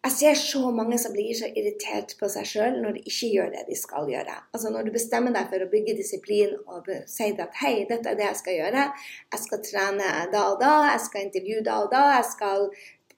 Jeg 0.00 0.12
ser 0.12 0.36
så 0.40 0.70
mange 0.72 0.96
som 0.98 1.12
blir 1.12 1.34
så 1.36 1.48
irritert 1.60 2.14
på 2.16 2.28
seg 2.32 2.46
sjøl 2.48 2.78
når 2.80 2.94
de 2.96 3.02
ikke 3.10 3.28
gjør 3.34 3.50
det 3.52 3.66
de 3.66 3.76
skal 3.76 4.06
gjøre. 4.08 4.36
Altså 4.54 4.70
Når 4.72 4.86
du 4.86 4.94
bestemmer 4.94 5.34
deg 5.34 5.50
for 5.50 5.60
å 5.60 5.68
bygge 5.74 5.96
disiplin 5.98 6.54
og 6.62 6.88
sier 7.10 7.42
at 7.44 7.58
hei, 7.60 7.74
dette 7.90 8.08
er 8.08 8.16
det 8.16 8.24
jeg 8.30 8.38
skal 8.38 8.56
gjøre, 8.62 8.86
jeg 9.34 9.42
skal 9.42 9.60
trene 9.66 10.14
da 10.32 10.46
og 10.54 10.56
da, 10.62 10.72
jeg 10.94 11.04
skal 11.04 11.26
intervjue 11.26 11.66
da 11.66 11.76
og 11.84 11.92
da, 11.92 12.04
jeg 12.16 12.30
skal 12.30 12.64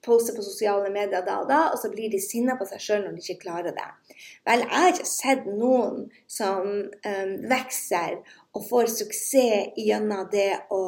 poste 0.04 0.34
på 0.36 0.44
sosiale 0.44 0.90
medier 0.92 1.24
da 1.26 1.40
og 1.42 1.50
da, 1.50 1.60
og 1.72 1.80
så 1.80 1.90
blir 1.92 2.10
de 2.12 2.20
sinna 2.22 2.56
på 2.58 2.66
seg 2.68 2.82
sjøl 2.82 3.04
når 3.04 3.16
de 3.16 3.24
ikke 3.24 3.44
klarer 3.46 3.76
det. 3.76 3.88
Vel, 4.48 4.64
jeg 4.66 4.72
har 4.74 4.94
ikke 4.94 5.10
sett 5.10 5.50
noen 5.50 6.06
som 6.30 6.70
um, 6.70 7.34
vokser 7.52 8.18
og 8.52 8.64
får 8.68 8.90
suksess 8.98 9.78
gjennom 9.78 10.26
det 10.32 10.50
å 10.74 10.82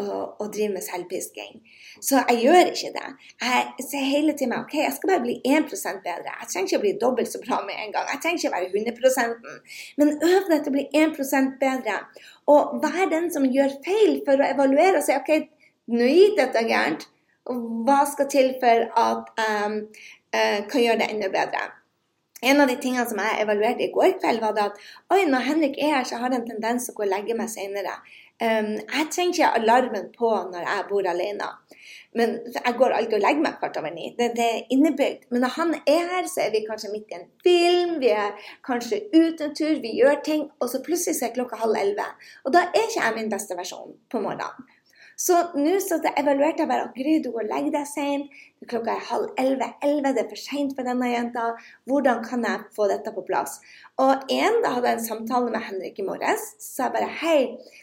å, 0.00 0.04
å 0.42 0.46
drive 0.50 0.74
med 0.74 0.84
selvpisking. 0.84 1.60
Så 2.02 2.18
jeg 2.18 2.40
gjør 2.44 2.70
ikke 2.72 2.90
det. 2.96 3.06
Jeg 3.42 3.86
ser 3.86 4.06
hele 4.10 4.34
tiden 4.36 4.56
ok, 4.56 4.74
jeg 4.80 4.94
skal 4.96 5.12
bare 5.12 5.24
bli 5.24 5.36
1 5.46 5.68
bedre. 6.02 6.34
Jeg 6.40 6.50
trenger 6.50 6.68
ikke 6.68 6.80
å 6.80 6.84
bli 6.84 6.94
dobbelt 7.02 7.30
så 7.30 7.40
bra 7.44 7.60
med 7.66 7.78
en 7.78 7.94
gang. 7.94 8.10
Jeg 8.10 8.22
trenger 8.24 8.42
ikke 8.42 8.50
å 8.50 8.56
være 8.56 8.70
100% 8.82 9.98
Men 10.00 10.12
øv 10.16 10.50
deg 10.50 10.64
til 10.64 10.72
å 10.72 10.76
bli 10.76 10.86
1% 11.04 11.58
bedre. 11.62 11.98
Og 12.50 12.78
vær 12.82 13.10
den 13.12 13.30
som 13.34 13.46
gjør 13.46 13.78
feil, 13.86 14.20
for 14.26 14.40
å 14.40 14.50
evaluere 14.50 15.00
og 15.00 15.06
si 15.06 15.14
ok, 15.16 15.34
nå 15.94 16.10
gikk 16.10 16.38
dette 16.42 16.66
gærent. 16.66 17.08
Hva 17.44 18.02
skal 18.08 18.28
til 18.32 18.52
for 18.60 18.84
at 19.04 19.32
um, 19.44 19.80
uh, 20.34 20.60
kan 20.70 20.80
gjøre 20.80 21.00
det 21.02 21.10
enda 21.12 21.28
bedre? 21.32 21.64
En 22.44 22.60
av 22.60 22.68
de 22.68 22.76
tingene 22.80 23.06
som 23.08 23.20
jeg 23.20 23.40
evaluerte 23.44 23.86
i 23.86 23.92
går 23.92 24.18
kveld, 24.20 24.42
var 24.42 24.58
at 24.60 24.80
oi, 25.14 25.22
når 25.28 25.46
Henrik 25.48 25.78
er 25.80 25.98
her, 25.98 26.04
så 26.08 26.20
har 26.20 26.32
jeg 26.32 26.42
en 26.42 26.50
tendens 26.50 26.84
til 26.86 26.92
å 26.92 26.98
gå 26.98 27.06
og 27.06 27.12
legge 27.12 27.36
meg 27.38 27.48
senere. 27.52 27.94
Um, 28.42 28.74
jeg 28.80 29.10
trenger 29.14 29.36
ikke 29.38 29.52
alarmen 29.60 30.10
på 30.16 30.30
når 30.50 30.66
jeg 30.66 30.86
bor 30.90 31.08
alene. 31.08 31.50
Men 32.14 32.36
jeg 32.54 32.74
går 32.78 32.94
alltid 32.94 33.16
og 33.18 33.24
legger 33.24 33.42
meg 33.42 33.56
kvart 33.58 33.78
over 33.80 33.94
ni. 33.94 34.10
Det, 34.18 34.30
det, 34.38 34.44
er 34.46 34.74
innebygd. 34.74 35.24
Men 35.34 35.44
når 35.44 35.54
han 35.56 35.74
er 35.80 36.12
her, 36.12 36.28
så 36.30 36.44
er 36.44 36.52
vi 36.54 36.62
kanskje 36.66 36.92
midt 36.92 37.10
i 37.10 37.18
en 37.18 37.26
film, 37.46 37.96
vi 38.02 38.12
er 38.14 38.50
kanskje 38.66 39.00
ute 39.14 39.48
en 39.48 39.56
tur, 39.58 39.80
vi 39.82 39.96
gjør 39.98 40.20
ting, 40.26 40.46
og 40.60 40.70
så 40.70 40.82
plutselig 40.84 41.18
er 41.26 41.34
klokka 41.34 41.58
halv 41.64 41.80
elleve. 41.80 42.06
Og 42.44 42.54
da 42.54 42.68
er 42.68 42.86
ikke 42.86 43.00
jeg 43.00 43.16
min 43.18 43.32
beste 43.32 43.58
versjon 43.58 43.96
på 44.10 44.22
morgenen. 44.22 44.73
Så 45.16 45.36
nå 45.54 45.76
så 45.82 46.00
det 46.02 46.10
evaluerte 46.18 46.64
jeg 46.64 46.70
bare 46.70 46.88
at 46.88 46.96
Gry, 46.96 47.18
du 47.22 47.30
går 47.30 47.44
og 47.44 47.52
legger 47.52 47.74
deg 47.76 47.86
sent. 47.86 48.40
Klokka 48.64 48.94
er 48.94 49.06
halv 49.10 49.26
elleve. 49.38 49.68
Elleve, 49.84 50.12
det 50.16 50.22
er 50.24 50.28
for 50.30 50.40
seint 50.40 50.72
for 50.76 50.88
denne 50.88 51.10
jenta. 51.10 51.44
Hvordan 51.90 52.22
kan 52.24 52.44
jeg 52.46 52.62
få 52.74 52.88
dette 52.90 53.12
på 53.14 53.24
plass? 53.26 53.58
Og 54.00 54.24
en, 54.32 54.60
da 54.64 54.72
hadde 54.74 54.90
jeg 54.90 54.98
en 54.98 55.04
samtale 55.06 55.52
med 55.52 55.66
Henrik 55.66 56.00
i 56.00 56.06
morges. 56.06 56.46
Så 56.62 56.86
jeg 56.86 56.94
bare 56.96 57.10
hei, 57.20 57.38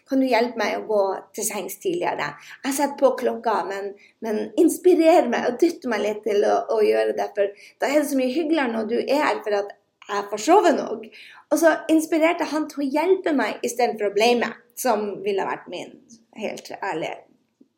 kan 0.10 0.24
du 0.24 0.28
hjelpe 0.28 0.60
meg 0.60 0.80
å 0.80 0.88
gå 0.89 1.04
til 1.38 1.48
sengs 1.48 1.78
tidligere? 1.84 2.32
Jeg 2.65 2.78
setter 2.80 2.98
på 3.00 3.13
klokka, 3.22 3.60
men, 3.70 3.91
men 4.26 4.41
inspirer 4.62 5.30
meg 5.32 5.52
og 5.52 5.60
dytter 5.62 5.94
meg 5.94 6.04
litt 6.08 6.24
til 6.28 6.41
å, 6.48 6.56
å, 6.74 6.82
gjøre 6.86 7.15
det. 7.20 7.30
For 7.38 7.67
da 7.82 7.91
er 7.91 8.02
det 8.02 8.10
så 8.12 8.20
mye 8.20 8.34
hyggeligere 8.34 8.74
når 8.74 8.89
du 8.89 8.98
er 9.04 9.28
her 9.28 9.46
for 9.46 9.60
at 9.62 9.78
jeg 10.12 10.32
får 10.32 10.44
sove 10.48 10.74
nok. 10.76 11.06
Og 11.52 11.62
så 11.62 11.76
inspirerte 11.94 12.50
han 12.52 12.65
til 12.72 12.84
å 12.84 12.89
hjelpe 12.98 13.36
meg 13.38 13.62
istedenfor 13.63 14.10
å 14.10 14.15
blame, 14.17 14.50
som 14.82 15.22
ville 15.24 15.46
vært 15.46 15.70
min 15.72 15.94
helt 16.38 16.72
ærlig 16.82 17.12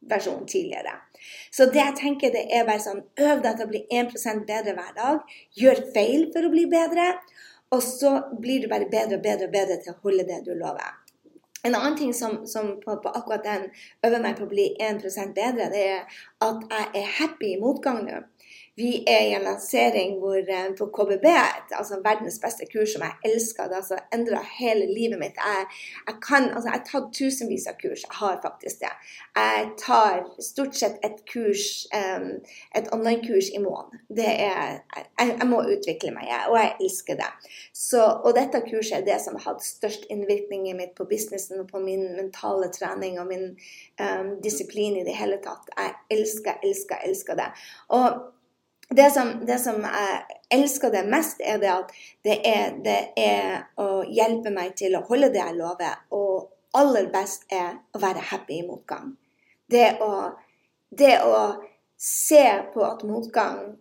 versjon 0.10 0.48
tidligere. 0.48 0.98
Så 1.52 1.66
det 1.72 1.80
jeg 1.80 1.96
tenker 2.00 2.34
det 2.34 2.44
er 2.52 2.66
bare 2.68 2.84
sånn 2.84 3.04
Øv 3.24 3.44
deg 3.44 3.56
til 3.56 3.66
å 3.66 3.72
bli 3.72 3.84
1% 3.88 4.44
bedre 4.50 4.76
hver 4.76 4.92
dag. 4.98 5.36
Gjør 5.60 5.86
feil 5.96 6.28
for 6.34 6.46
å 6.46 6.52
bli 6.54 6.66
bedre. 6.72 7.14
Og 7.74 7.82
så 7.84 8.18
blir 8.42 8.62
du 8.62 8.70
bare 8.70 8.90
bedre 8.90 9.18
og 9.18 9.24
bedre 9.24 9.48
og 9.48 9.56
bedre 9.56 9.80
til 9.82 9.94
å 9.94 10.02
holde 10.04 10.28
det 10.28 10.44
du 10.46 10.52
lover. 10.54 11.00
En 11.64 11.78
annen 11.78 11.96
ting 11.96 12.12
som, 12.14 12.42
som 12.46 12.74
på, 12.82 12.98
på, 13.00 13.12
akkurat 13.16 13.46
den 13.46 13.70
øver 14.04 14.20
meg 14.22 14.36
på 14.36 14.44
å 14.44 14.52
bli 14.52 14.66
1 14.84 15.00
bedre, 15.32 15.70
det 15.72 15.84
er 15.94 16.18
at 16.44 16.66
jeg 16.68 16.90
er 17.00 17.14
happy 17.20 17.54
i 17.54 17.62
motgang 17.62 18.02
nå. 18.04 18.20
Vi 18.76 19.04
er 19.08 19.28
i 19.28 19.34
en 19.38 19.44
lansering 19.46 20.16
hvor, 20.20 20.38
eh, 20.38 20.70
på 20.78 20.86
KBB, 20.96 21.26
altså 21.80 22.00
verdens 22.04 22.40
beste 22.42 22.66
kurs 22.74 22.94
som 22.94 23.04
jeg 23.06 23.30
elsker. 23.30 23.68
Det 23.70 23.76
altså 23.76 24.00
endra 24.16 24.40
hele 24.60 24.88
livet 24.98 25.20
mitt. 25.22 25.38
Jeg, 25.38 25.68
jeg, 26.08 26.16
kan, 26.28 26.50
altså 26.50 26.72
jeg 26.72 26.80
har 26.80 26.88
tatt 26.88 27.12
tusenvis 27.20 27.68
av 27.70 27.78
kurs. 27.84 28.02
Jeg 28.08 28.18
har 28.22 28.40
faktisk 28.42 28.82
det. 28.82 28.92
Jeg 29.38 29.70
tar 29.78 30.26
stort 30.42 30.76
sett 30.82 30.98
et 31.06 31.22
kurs, 31.30 31.86
um, 31.94 32.28
et 32.74 32.90
online-kurs 32.98 33.54
i 33.54 33.62
måneden. 33.62 34.02
Det 34.10 34.32
er, 34.50 34.82
jeg, 34.98 35.06
jeg, 35.30 35.50
må 35.54 35.62
utvikle 35.62 36.18
meg, 36.18 36.34
og 36.50 36.58
jeg 36.58 36.76
elsker 36.82 37.22
det. 37.22 37.32
Så, 37.78 38.02
og 38.02 38.34
dette 38.42 38.66
kurset 38.66 39.04
er 39.04 39.08
det 39.12 39.22
som 39.22 39.38
har 39.38 39.52
hatt 39.54 39.66
størst 39.70 40.10
innvirkning 40.10 40.66
i 40.72 40.78
mitt 40.82 40.98
på 40.98 41.06
businessen 41.06 41.62
og 41.62 41.70
på 41.70 41.82
min 41.84 42.16
mentale 42.18 42.74
trening 42.74 43.22
og 43.22 43.30
min 43.30 43.52
um, 44.02 44.38
disiplin 44.42 44.98
i 44.98 45.06
det 45.06 45.14
hele 45.22 45.38
tatt. 45.46 45.70
Jeg 45.78 46.00
elsker, 46.18 46.58
elsker, 46.66 47.06
elsker 47.06 47.38
det. 47.38 47.52
Og 47.94 48.24
det 48.90 49.10
som, 49.12 49.32
det 49.46 49.60
som, 49.60 49.84
jeg 49.84 50.40
elsker 50.54 50.92
det 50.94 51.04
mest, 51.10 51.42
er 51.42 51.60
det 51.62 51.72
at 51.72 51.94
det 52.26 52.38
er, 52.48 52.74
det 52.84 53.00
er, 53.18 53.68
å 53.80 54.04
hjelpe 54.06 54.52
meg 54.54 54.76
til 54.80 54.98
å 54.98 55.06
holde 55.08 55.32
det 55.34 55.42
jeg 55.42 55.58
lover. 55.58 56.02
Og 56.14 56.50
aller 56.78 57.10
best 57.14 57.48
er 57.54 57.78
å 57.94 58.02
være 58.02 58.26
happy 58.32 58.60
i 58.62 58.68
motgang. 58.68 59.14
Det 59.70 59.96
å, 60.04 60.34
det 60.92 61.16
å 61.26 61.40
se 61.98 62.44
på 62.74 62.84
at 62.86 63.06
motgang 63.08 63.78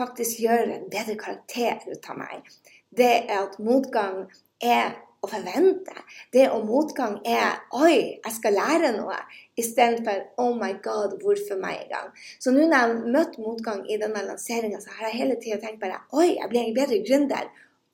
faktisk 0.00 0.40
gjør 0.42 0.66
en 0.74 0.88
bedre 0.90 1.16
karakter 1.20 1.80
ut 1.86 2.10
av 2.10 2.18
meg. 2.18 2.50
Det 2.90 3.12
er 3.28 3.36
at 3.44 3.58
motgang 3.62 4.24
er 4.64 4.96
å 5.20 5.28
forvente. 5.28 5.94
Det 6.32 6.46
å 6.48 6.60
motgang 6.64 7.18
er 7.28 7.60
Oi, 7.76 8.20
jeg 8.24 8.34
skal 8.36 8.56
lære 8.56 8.92
noe. 8.96 9.18
Istedenfor 9.60 10.22
Oh 10.40 10.54
my 10.56 10.72
God, 10.84 11.18
hvorfor 11.22 11.60
meg 11.60 11.84
i 11.84 11.88
gang? 11.92 12.08
Så 12.40 12.54
nå 12.54 12.64
når 12.64 12.76
jeg 12.76 12.80
har 12.80 13.14
møtt 13.18 13.38
motgang 13.42 13.84
i 13.88 14.00
denne 14.00 14.24
lanseringa, 14.26 14.80
så 14.80 14.94
har 14.96 15.10
jeg 15.10 15.20
hele 15.20 15.38
tida 15.42 15.60
tenkt 15.60 15.82
bare 15.82 16.02
Oi, 16.16 16.34
jeg 16.38 16.52
blir 16.52 16.64
en 16.64 16.76
bedre 16.76 17.00
gründer. 17.04 17.48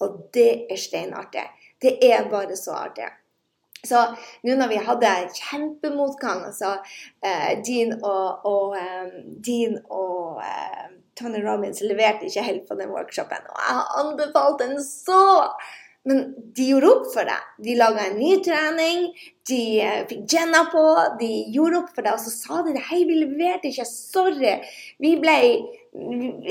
Og 0.05 0.19
det 0.37 0.51
er 0.71 0.81
steinartig. 0.81 1.47
Det 1.83 1.97
er 2.05 2.29
bare 2.31 2.57
så 2.59 2.77
artig. 2.77 3.09
Så 3.87 4.03
nå 4.47 4.57
når 4.59 4.71
vi 4.73 4.83
hadde 4.83 5.12
kjempemotgang, 5.37 6.45
altså 6.49 6.77
eh, 7.23 7.59
Dean 7.67 7.95
og, 8.01 8.47
og, 8.49 8.77
um, 8.77 9.35
Dean 9.45 9.79
og 9.85 10.41
eh, 10.43 10.87
Tony 11.17 11.43
Robins 11.45 11.83
leverte 11.85 12.29
ikke 12.29 12.45
helt 12.45 12.67
på 12.69 12.79
den 12.81 12.91
workshopen, 12.93 13.47
og 13.53 13.61
jeg 13.62 13.79
har 13.79 13.99
anbefalt 14.03 14.62
den 14.65 14.81
så! 14.83 15.23
Men 16.07 16.23
de 16.55 16.69
gjorde 16.71 16.90
opp 16.92 17.09
for 17.11 17.27
det. 17.27 17.38
De 17.66 17.75
laga 17.79 18.05
en 18.07 18.19
ny 18.21 18.37
trening, 18.45 19.09
de 19.51 19.62
eh, 19.83 20.05
fikk 20.07 20.23
Jenna 20.31 20.62
på, 20.71 20.85
de 21.19 21.31
gjorde 21.55 21.81
opp 21.81 21.90
for 21.97 22.07
det. 22.07 22.12
Og 22.14 22.23
så 22.23 22.33
sa 22.35 22.61
de 22.62 22.77
det. 22.77 22.85
Hei, 22.87 23.03
vi 23.09 23.19
leverte 23.19 23.73
ikke. 23.73 23.88
Sorry. 23.90 24.55
Vi 25.03 25.16
ble 25.23 25.40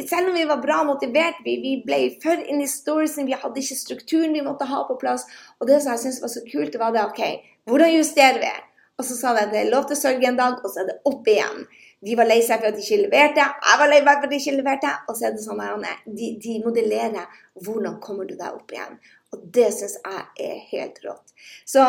Selv 0.10 0.32
om 0.32 0.34
vi 0.34 0.44
var 0.50 0.58
bra 0.58 0.80
motivert, 0.88 1.44
vi, 1.46 1.60
vi 1.62 1.76
ble 1.86 2.00
for 2.24 2.39
inn 2.50 2.63
i 2.63 2.70
storiesen. 2.70 3.28
Vi 3.30 3.38
hadde 3.38 3.62
ikke 3.62 3.78
strukturen 3.78 4.34
vi 4.34 4.41
måtte 4.41 4.65
ha 4.65 4.80
på 4.88 4.98
plass. 4.98 5.28
Og 5.60 5.70
det 5.70 5.84
som 5.84 5.94
jeg 5.94 6.02
syntes 6.02 6.24
var 6.24 6.32
så 6.34 6.41
kult, 6.48 6.72
det 6.74 6.82
var 6.82 6.96
det 6.96 7.04
OK, 7.06 7.22
hvordan 7.70 7.94
justerer 7.94 8.41
vi? 8.41 8.54
Og 8.98 9.06
så 9.06 9.18
sa 9.20 9.36
de 9.36 9.44
at 9.46 9.52
det 9.54 9.60
er 9.62 9.70
lov 9.70 9.86
til 9.86 9.98
å 9.98 10.02
sørge 10.02 10.28
en 10.32 10.39
dag, 10.39 10.58
og 10.63 10.72
så 10.72 10.82
er 10.82 10.89
det 10.89 10.98
opp 11.12 11.28
igjen. 11.30 11.65
De 12.06 12.15
var 12.18 12.28
lei 12.30 12.39
seg 12.46 12.62
for 12.62 12.70
at 12.70 12.78
de 12.78 12.84
ikke 12.84 13.02
leverte. 13.04 13.44
Jeg 13.44 13.80
var 13.82 13.91
lei 13.91 14.00
meg 14.06 14.20
for 14.20 14.28
at 14.28 14.34
de 14.34 14.39
ikke 14.39 14.56
leverte. 14.56 14.91
Og 15.10 15.18
så 15.18 15.28
er 15.28 15.36
det 15.36 15.44
sånn 15.46 15.62
at 15.65 16.06
de, 16.06 16.32
de 16.41 16.58
modellerer 16.63 17.39
hvordan 17.65 18.00
kommer 18.04 18.28
du 18.30 18.36
deg 18.36 18.50
opp 18.50 18.74
igjen. 18.74 19.00
Og 19.36 19.43
det 19.54 19.67
syns 19.76 20.00
jeg 20.00 20.48
er 20.48 20.65
helt 20.71 21.04
rått. 21.04 21.36
Så 21.67 21.84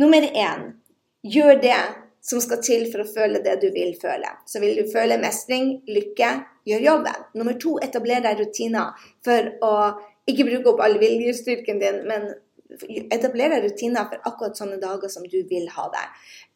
nummer 0.00 0.24
én 0.32 0.70
gjør 1.26 1.60
det 1.62 1.78
som 2.26 2.40
skal 2.42 2.62
til 2.64 2.88
for 2.90 3.04
å 3.04 3.10
føle 3.10 3.42
det 3.44 3.58
du 3.62 3.68
vil 3.74 3.92
føle. 4.00 4.32
Så 4.50 4.58
vil 4.62 4.80
du 4.80 4.88
føle 4.90 5.18
mestring, 5.22 5.76
lykke, 5.86 6.32
gjør 6.66 6.86
jobben. 6.88 7.26
Nummer 7.38 7.58
to 7.62 7.76
etabler 7.84 8.24
deg 8.24 8.40
rutiner 8.40 9.06
for 9.24 9.52
å 9.62 9.74
ikke 10.26 10.48
bruke 10.48 10.72
opp 10.72 10.82
all 10.82 10.98
viljestyrken 10.98 11.78
din, 11.78 12.02
men 12.08 12.32
etablere 13.14 13.60
rutiner 13.62 14.08
for 14.10 14.28
akkurat 14.30 14.58
sånne 14.58 14.78
dager 14.82 15.10
som 15.12 15.26
du 15.30 15.38
vil 15.50 15.68
ha 15.74 15.86
det. 15.92 16.04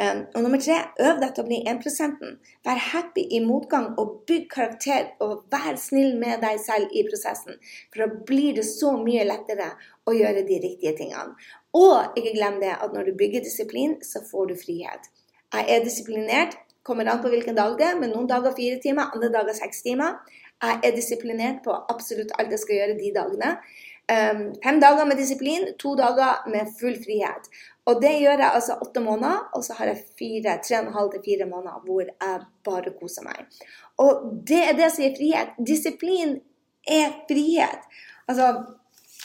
Um, 0.02 0.22
og 0.34 0.44
nummer 0.44 0.62
tre, 0.62 0.78
øv 1.02 1.20
deg 1.22 1.34
til 1.36 1.44
å 1.44 1.48
bli 1.48 1.60
1% 1.70 2.24
Vær 2.66 2.80
happy 2.90 3.26
i 3.36 3.40
motgang 3.44 3.92
og 4.00 4.22
bygg 4.28 4.48
karakter, 4.52 5.12
og 5.24 5.46
vær 5.52 5.78
snill 5.80 6.16
med 6.20 6.42
deg 6.44 6.58
selv 6.62 6.92
i 6.96 7.04
prosessen. 7.08 7.60
For 7.92 8.04
da 8.04 8.24
blir 8.28 8.58
det 8.58 8.66
så 8.68 8.96
mye 8.98 9.26
lettere 9.28 9.72
å 10.08 10.16
gjøre 10.16 10.44
de 10.48 10.60
riktige 10.64 10.96
tingene. 10.98 11.36
Og 11.76 12.18
ikke 12.18 12.34
glem 12.34 12.58
det 12.62 12.74
at 12.74 12.94
når 12.94 13.10
du 13.10 13.18
bygger 13.18 13.46
disiplin, 13.46 13.96
så 14.02 14.24
får 14.26 14.50
du 14.50 14.58
frihet. 14.58 15.10
Jeg 15.54 15.66
er 15.70 15.84
disiplinert, 15.86 16.58
kommer 16.86 17.06
an 17.10 17.22
på 17.22 17.30
hvilken 17.30 17.56
dag 17.58 17.76
det 17.78 17.86
er, 17.86 17.98
men 18.00 18.12
noen 18.14 18.28
dager 18.30 18.54
fire 18.56 18.80
timer, 18.82 19.12
andre 19.14 19.30
dager 19.34 19.56
seks 19.56 19.82
timer. 19.86 20.18
Jeg 20.60 20.80
er 20.84 20.92
disiplinert 20.96 21.62
på 21.64 21.72
absolutt 21.92 22.34
alt 22.38 22.50
jeg 22.52 22.60
skal 22.60 22.76
gjøre 22.76 22.96
de 22.98 23.12
dagene. 23.14 23.52
Um, 24.10 24.40
fem 24.64 24.80
dager 24.82 25.06
med 25.06 25.20
disiplin, 25.20 25.68
to 25.78 25.92
dager 25.94 26.48
med 26.50 26.72
full 26.80 26.96
frihet. 26.98 27.46
Og 27.86 28.00
det 28.02 28.12
gjør 28.20 28.42
jeg 28.42 28.54
altså 28.56 28.76
åtte 28.82 29.02
måneder, 29.02 29.44
og 29.54 29.64
så 29.64 29.76
har 29.78 29.90
jeg 29.90 30.02
fire, 30.18 30.56
tre 30.66 30.80
og 30.80 30.88
en 30.88 30.96
halv 30.96 31.12
til 31.12 31.22
fire 31.24 31.46
måneder 31.50 31.84
hvor 31.84 32.02
jeg 32.02 32.40
bare 32.66 32.92
koser 32.98 33.26
meg. 33.26 33.46
Og 34.02 34.26
det 34.48 34.60
er 34.64 34.76
det 34.78 34.90
som 34.92 35.04
gir 35.04 35.14
frihet. 35.18 35.54
Disiplin 35.70 36.36
er 36.88 37.14
frihet. 37.30 37.86
Altså, 38.28 38.50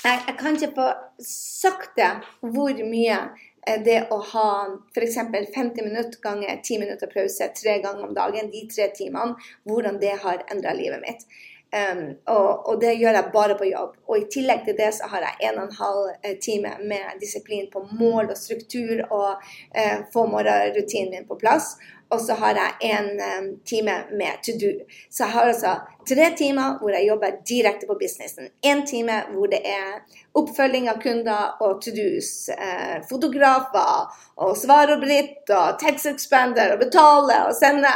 jeg, 0.04 0.22
jeg 0.28 0.38
kan 0.40 0.58
ikke 0.60 0.76
få 0.78 0.88
sagt 1.26 1.98
det 1.98 2.12
hvor 2.42 2.86
mye 2.86 3.20
eh, 3.66 3.82
det 3.86 4.00
å 4.14 4.22
ha 4.34 4.48
f.eks. 4.94 5.18
50 5.32 5.82
minutter 5.82 6.22
ganger 6.24 6.62
10 6.62 6.82
minutter 6.84 7.12
pause 7.12 7.50
tre 7.58 7.80
ganger 7.84 8.06
om 8.08 8.16
dagen, 8.18 8.54
de 8.54 8.66
tre 8.70 8.92
timene, 8.98 9.38
hvordan 9.66 10.02
det 10.02 10.14
har 10.26 10.46
endra 10.54 10.78
livet 10.78 11.02
mitt. 11.06 11.26
Um, 11.74 12.14
og, 12.26 12.70
og, 12.70 12.82
det 12.82 12.94
gjør 13.00 13.18
jeg 13.18 13.32
bare 13.34 13.56
på 13.60 13.68
jobb. 13.68 13.98
Og 14.08 14.20
i 14.20 14.28
tillegg 14.32 14.64
til 14.68 14.78
det 14.78 14.94
så 14.96 15.10
har 15.12 15.26
jeg 15.26 15.50
en 15.50 15.58
og 15.60 15.66
en 15.66 15.80
halv 15.80 16.04
eh, 16.24 16.38
time 16.42 16.72
med 16.92 17.18
disiplin 17.20 17.68
på 17.74 17.82
mål 18.00 18.30
og 18.32 18.38
struktur 18.38 19.02
og 19.10 19.42
uh, 19.80 19.98
få 20.14 20.26
morgenrutinen 20.32 21.12
min 21.12 21.28
på 21.28 21.36
plass. 21.42 21.76
Og 22.14 22.22
så 22.22 22.38
har 22.40 22.56
jeg 22.62 22.94
en 22.94 23.10
um, 23.28 23.50
time 23.66 23.98
med 24.12 24.40
to 24.46 24.56
do. 24.62 24.72
Så 25.12 25.24
jeg 25.26 25.34
har 25.34 25.52
altså 25.52 25.76
tre 26.08 26.30
timer 26.38 26.78
hvor 26.82 26.94
jeg 26.96 27.08
jobber 27.10 27.40
direkte 27.48 27.88
på 27.90 27.98
businessen. 28.00 28.52
En 28.64 28.86
time 28.88 29.22
hvor 29.34 29.52
det 29.52 29.62
er 29.68 30.04
oppfølging 30.36 30.90
av 30.92 31.00
kunder 31.04 31.62
og 31.64 31.82
to 31.84 31.94
do's. 31.96 32.50
Eh, 32.52 33.02
fotografer 33.10 34.12
og 34.44 34.58
svar 34.60 34.92
og 34.92 35.04
britt 35.04 35.52
og 35.56 35.78
text 35.80 36.10
expander 36.10 36.74
og 36.74 36.82
betale 36.84 37.38
og 37.48 37.54
sende. 37.56 37.92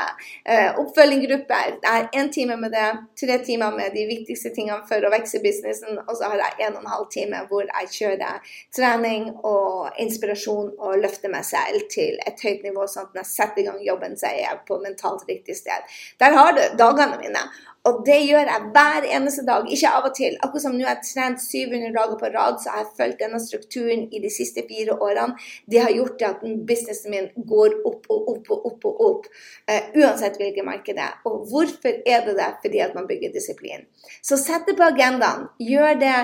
Eh, 0.46 0.70
oppfølginggrupper. 0.80 1.80
Det 1.84 1.92
er 1.92 2.08
én 2.22 2.32
time 2.32 2.56
med 2.62 2.72
det. 2.72 2.88
Tre 3.20 3.40
timer 3.44 3.76
med 3.76 3.92
de 3.94 4.06
viktigste 4.08 4.54
tingene 4.56 4.88
for 4.88 5.04
å 5.04 5.12
vokse 5.12 5.42
businessen. 5.44 6.00
Og 6.08 6.16
så 6.16 6.32
har 6.32 6.44
jeg 6.46 6.68
en 6.68 6.78
og 6.78 6.86
en 6.86 6.94
halv 6.94 7.10
time 7.12 7.44
hvor 7.50 7.68
jeg 7.68 7.92
kjører 7.98 8.54
trening 8.76 9.30
og 9.44 10.00
inspirasjon 10.00 10.72
og 10.80 11.00
løfter 11.04 11.34
meg 11.34 11.44
selv 11.48 11.90
til 11.92 12.16
et 12.28 12.40
høyt 12.46 12.64
nivå, 12.64 12.88
sånn 12.88 13.10
at 13.10 13.18
når 13.18 13.26
jeg 13.26 13.34
setter 13.34 13.64
i 13.64 13.68
gang 13.68 13.84
jobben, 13.84 14.16
så 14.20 14.32
er 14.32 14.40
jeg 14.46 14.64
på 14.68 14.80
mentalt 14.84 15.28
riktig 15.28 15.58
sted. 15.60 16.00
Der 16.20 16.36
har 16.40 16.56
du 16.56 16.64
dagene 16.80 17.20
mine. 17.20 17.44
Og 17.88 18.02
det 18.08 18.18
gjør 18.28 18.50
jeg 18.50 18.66
hver 18.76 19.06
eneste 19.16 19.46
dag, 19.48 19.68
ikke 19.72 19.92
av 19.96 20.08
og 20.10 20.16
til. 20.18 20.36
Akkurat 20.44 20.64
som 20.66 20.76
nå 20.76 20.84
har 20.84 20.98
jeg 20.98 21.08
trent 21.14 21.44
700 21.44 21.94
dager 21.96 22.18
på 22.20 22.32
rad, 22.34 22.58
så 22.60 22.74
har 22.74 22.84
jeg 22.84 22.90
fulgt 22.98 23.24
denne 23.24 23.40
strukturen 23.44 24.04
i 24.12 24.20
de 24.24 24.32
siste 24.34 24.66
fire 24.68 24.98
årene. 25.00 25.38
Det 25.72 25.80
har 25.86 25.96
gjort 25.96 26.26
at 26.28 26.44
businessen 26.68 27.16
min 27.16 27.30
går 27.50 27.78
opp 27.88 28.10
og 28.12 28.30
opp 28.34 28.52
og 28.52 28.68
opp 28.72 28.90
og 28.92 29.02
opp, 29.08 29.32
uh, 29.72 29.82
uansett 29.96 30.38
hvilket 30.42 30.68
marked 30.68 31.00
det 31.00 31.08
er. 31.08 31.18
Og 31.30 31.48
hvorfor 31.52 32.04
er 32.04 32.28
det 32.28 32.36
det? 32.42 32.52
Fordi 32.66 32.84
at 32.84 33.00
man 33.00 33.08
bygger 33.08 33.34
disiplin. 33.34 33.88
Så 34.22 34.38
sett 34.42 34.68
det 34.68 34.76
på 34.80 34.90
agendaen. 34.92 35.48
Gjør 35.64 36.00
det, 36.04 36.16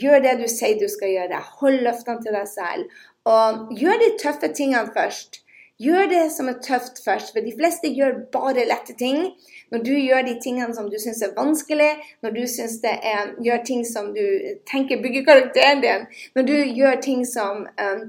gjør 0.00 0.24
det 0.24 0.38
du 0.40 0.48
sier 0.48 0.80
du 0.80 0.88
skal 0.88 1.12
gjøre. 1.12 1.44
Hold 1.60 1.84
løftene 1.84 2.24
til 2.24 2.38
deg 2.40 2.48
selv. 2.48 3.00
Og 3.28 3.72
gjør 3.76 4.00
de 4.00 4.14
tøffe 4.20 4.52
tingene 4.56 4.92
først. 4.96 5.44
Gjør 5.82 6.06
det 6.06 6.24
som 6.30 6.46
er 6.46 6.60
tøft 6.62 7.00
først, 7.02 7.32
for 7.34 7.42
de 7.42 7.50
fleste 7.56 7.90
gjør 7.90 8.20
bare 8.32 8.62
lette 8.68 8.94
ting. 8.94 9.32
Når 9.70 9.84
du 9.84 9.92
gjør 9.92 10.26
de 10.26 10.34
tingene 10.42 10.74
som 10.74 10.90
du 10.90 10.98
syns 11.00 11.22
er 11.22 11.32
vanskelig, 11.36 11.92
når 12.22 12.36
du 12.36 12.42
er, 12.42 13.32
gjør 13.44 13.64
ting 13.64 13.86
som 13.86 14.12
du 14.14 14.24
tenker 14.70 15.02
bygger 15.02 15.24
karakteren 15.24 15.82
din, 15.82 16.06
når 16.34 16.42
du 16.50 16.54
gjør 16.54 17.00
ting 17.00 17.24
som 17.26 17.66
um, 17.66 18.04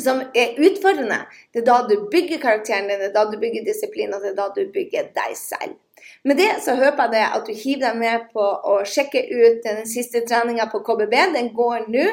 som 0.00 0.22
er 0.34 0.56
utfordrende. 0.56 1.18
Det 1.52 1.62
er 1.62 1.66
da 1.66 1.78
du 1.88 2.08
bygger 2.12 2.40
karakteren 2.40 2.88
din, 2.88 3.00
det 3.00 3.10
er 3.10 3.16
da 3.16 3.26
du 3.30 3.38
bygger 3.40 3.64
disiplin, 3.66 4.14
og 4.14 4.22
det 4.24 4.32
er 4.32 4.38
da 4.38 4.48
du 4.56 4.62
bygger 4.72 5.10
deg 5.16 5.36
selv. 5.36 5.76
Med 6.24 6.36
det 6.38 6.52
så 6.62 6.76
håper 6.78 7.16
jeg 7.16 7.34
at 7.34 7.48
du 7.48 7.50
hiver 7.50 7.80
deg 7.88 7.96
med 7.98 8.26
på 8.30 8.42
å 8.70 8.76
sjekke 8.86 9.24
ut 9.26 9.64
den 9.64 9.80
siste 9.90 10.20
treninga 10.22 10.68
på 10.70 10.78
KBB. 10.86 11.16
Den 11.34 11.48
går 11.56 11.88
nå. 11.90 12.04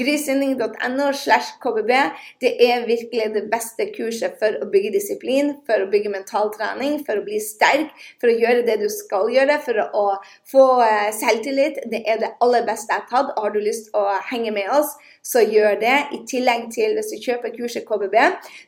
Grysynding.no. 0.00 1.08
Det 2.40 2.52
er 2.64 2.86
virkelig 2.88 3.26
det 3.34 3.42
beste 3.52 3.90
kurset 3.92 4.38
for 4.40 4.56
å 4.64 4.70
bygge 4.72 4.94
disiplin, 4.94 5.52
for 5.68 5.84
å 5.84 5.90
bygge 5.92 6.14
mentaltrening, 6.14 7.02
for 7.04 7.20
å 7.20 7.26
bli 7.26 7.42
sterk, 7.44 7.92
for 8.22 8.32
å 8.32 8.38
gjøre 8.38 8.64
det 8.64 8.78
du 8.80 8.88
skal 8.88 9.28
gjøre, 9.34 9.58
for 9.66 9.84
å 9.92 10.06
få 10.48 10.66
eh, 10.86 11.10
selvtillit. 11.20 11.82
Det 11.92 12.00
er 12.08 12.24
det 12.24 12.32
aller 12.40 12.64
beste 12.64 12.94
jeg 12.94 13.04
har 13.04 13.10
tatt. 13.12 13.34
og 13.36 13.44
Har 13.44 13.52
du 13.52 13.60
lyst 13.60 13.90
til 13.90 14.00
å 14.00 14.16
henge 14.30 14.56
med 14.56 14.72
oss, 14.72 14.96
så 15.22 15.44
gjør 15.44 15.78
det. 15.80 15.96
I 16.16 16.20
tillegg 16.30 16.68
til 16.74 16.96
hvis 16.96 17.12
du 17.12 17.20
kjøper 17.24 17.54
kurset 17.56 17.86
KBB, 17.88 18.16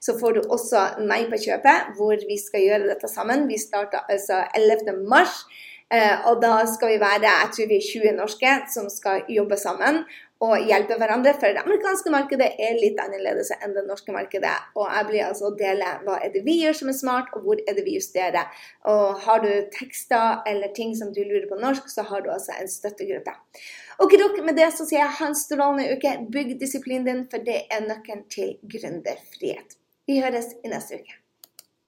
så 0.04 0.16
får 0.20 0.38
du 0.38 0.40
også 0.48 0.86
meg 1.08 1.28
på 1.32 1.40
kjøpet, 1.46 1.92
hvor 1.98 2.16
vi 2.28 2.38
skal 2.40 2.66
gjøre 2.66 2.88
dette 2.92 3.10
sammen. 3.10 3.48
Vi 3.50 3.60
starter 3.60 4.04
altså 4.08 4.44
11. 4.56 5.04
mars. 5.08 5.44
Eh, 5.92 6.28
og 6.28 6.40
da 6.40 6.62
skal 6.72 6.94
vi 6.94 7.00
være 7.02 7.28
jeg 7.28 7.48
tror 7.54 7.66
vi 7.68 7.76
er 7.76 7.88
20 7.88 8.12
norske 8.16 8.52
som 8.72 8.86
skal 8.88 9.26
jobbe 9.28 9.58
sammen 9.60 9.98
og 10.42 10.66
hjelpe 10.66 10.96
hverandre. 10.98 11.34
For 11.38 11.54
det 11.54 11.62
amerikanske 11.62 12.12
markedet 12.12 12.48
er 12.60 12.78
litt 12.80 12.98
annerledes 13.02 13.52
enn 13.58 13.76
det 13.76 13.84
norske 13.86 14.14
markedet. 14.14 14.54
Og 14.76 14.88
jeg 14.88 15.08
blir 15.10 15.26
altså 15.28 15.50
å 15.50 15.54
dele 15.58 15.94
hva 16.06 16.18
er 16.18 16.34
det 16.34 16.42
vi 16.46 16.58
gjør 16.62 16.78
som 16.80 16.92
er 16.92 16.98
smart, 16.98 17.30
og 17.36 17.46
hvor 17.46 17.62
er 17.62 17.78
det 17.78 17.86
vi 17.86 17.96
justerer. 17.98 18.50
Og 18.90 19.22
har 19.26 19.44
du 19.44 19.52
tekster 19.74 20.42
eller 20.50 20.74
ting 20.76 20.96
som 20.98 21.14
du 21.14 21.22
lurer 21.22 21.46
på 21.50 21.60
norsk, 21.62 21.88
så 21.92 22.06
har 22.10 22.26
du 22.26 22.32
altså 22.34 22.56
en 22.58 22.70
støttegruppe. 22.70 23.36
Ok, 24.02 24.18
dere, 24.18 24.42
Med 24.42 24.58
det 24.58 24.72
så 24.74 24.86
sier 24.88 25.04
jeg 25.04 25.18
ha 25.20 25.30
en 25.30 25.38
strålende 25.38 25.94
uke. 25.94 26.16
Bygg 26.34 26.56
disiplinen 26.60 27.06
din, 27.06 27.24
for 27.30 27.44
det 27.46 27.64
er 27.70 27.86
nøkkelen 27.86 28.26
til 28.32 28.56
gründerfrihet. 28.66 29.78
Vi 30.10 30.18
høres 30.24 30.56
i 30.64 30.72
neste 30.72 30.98
uke. 30.98 31.21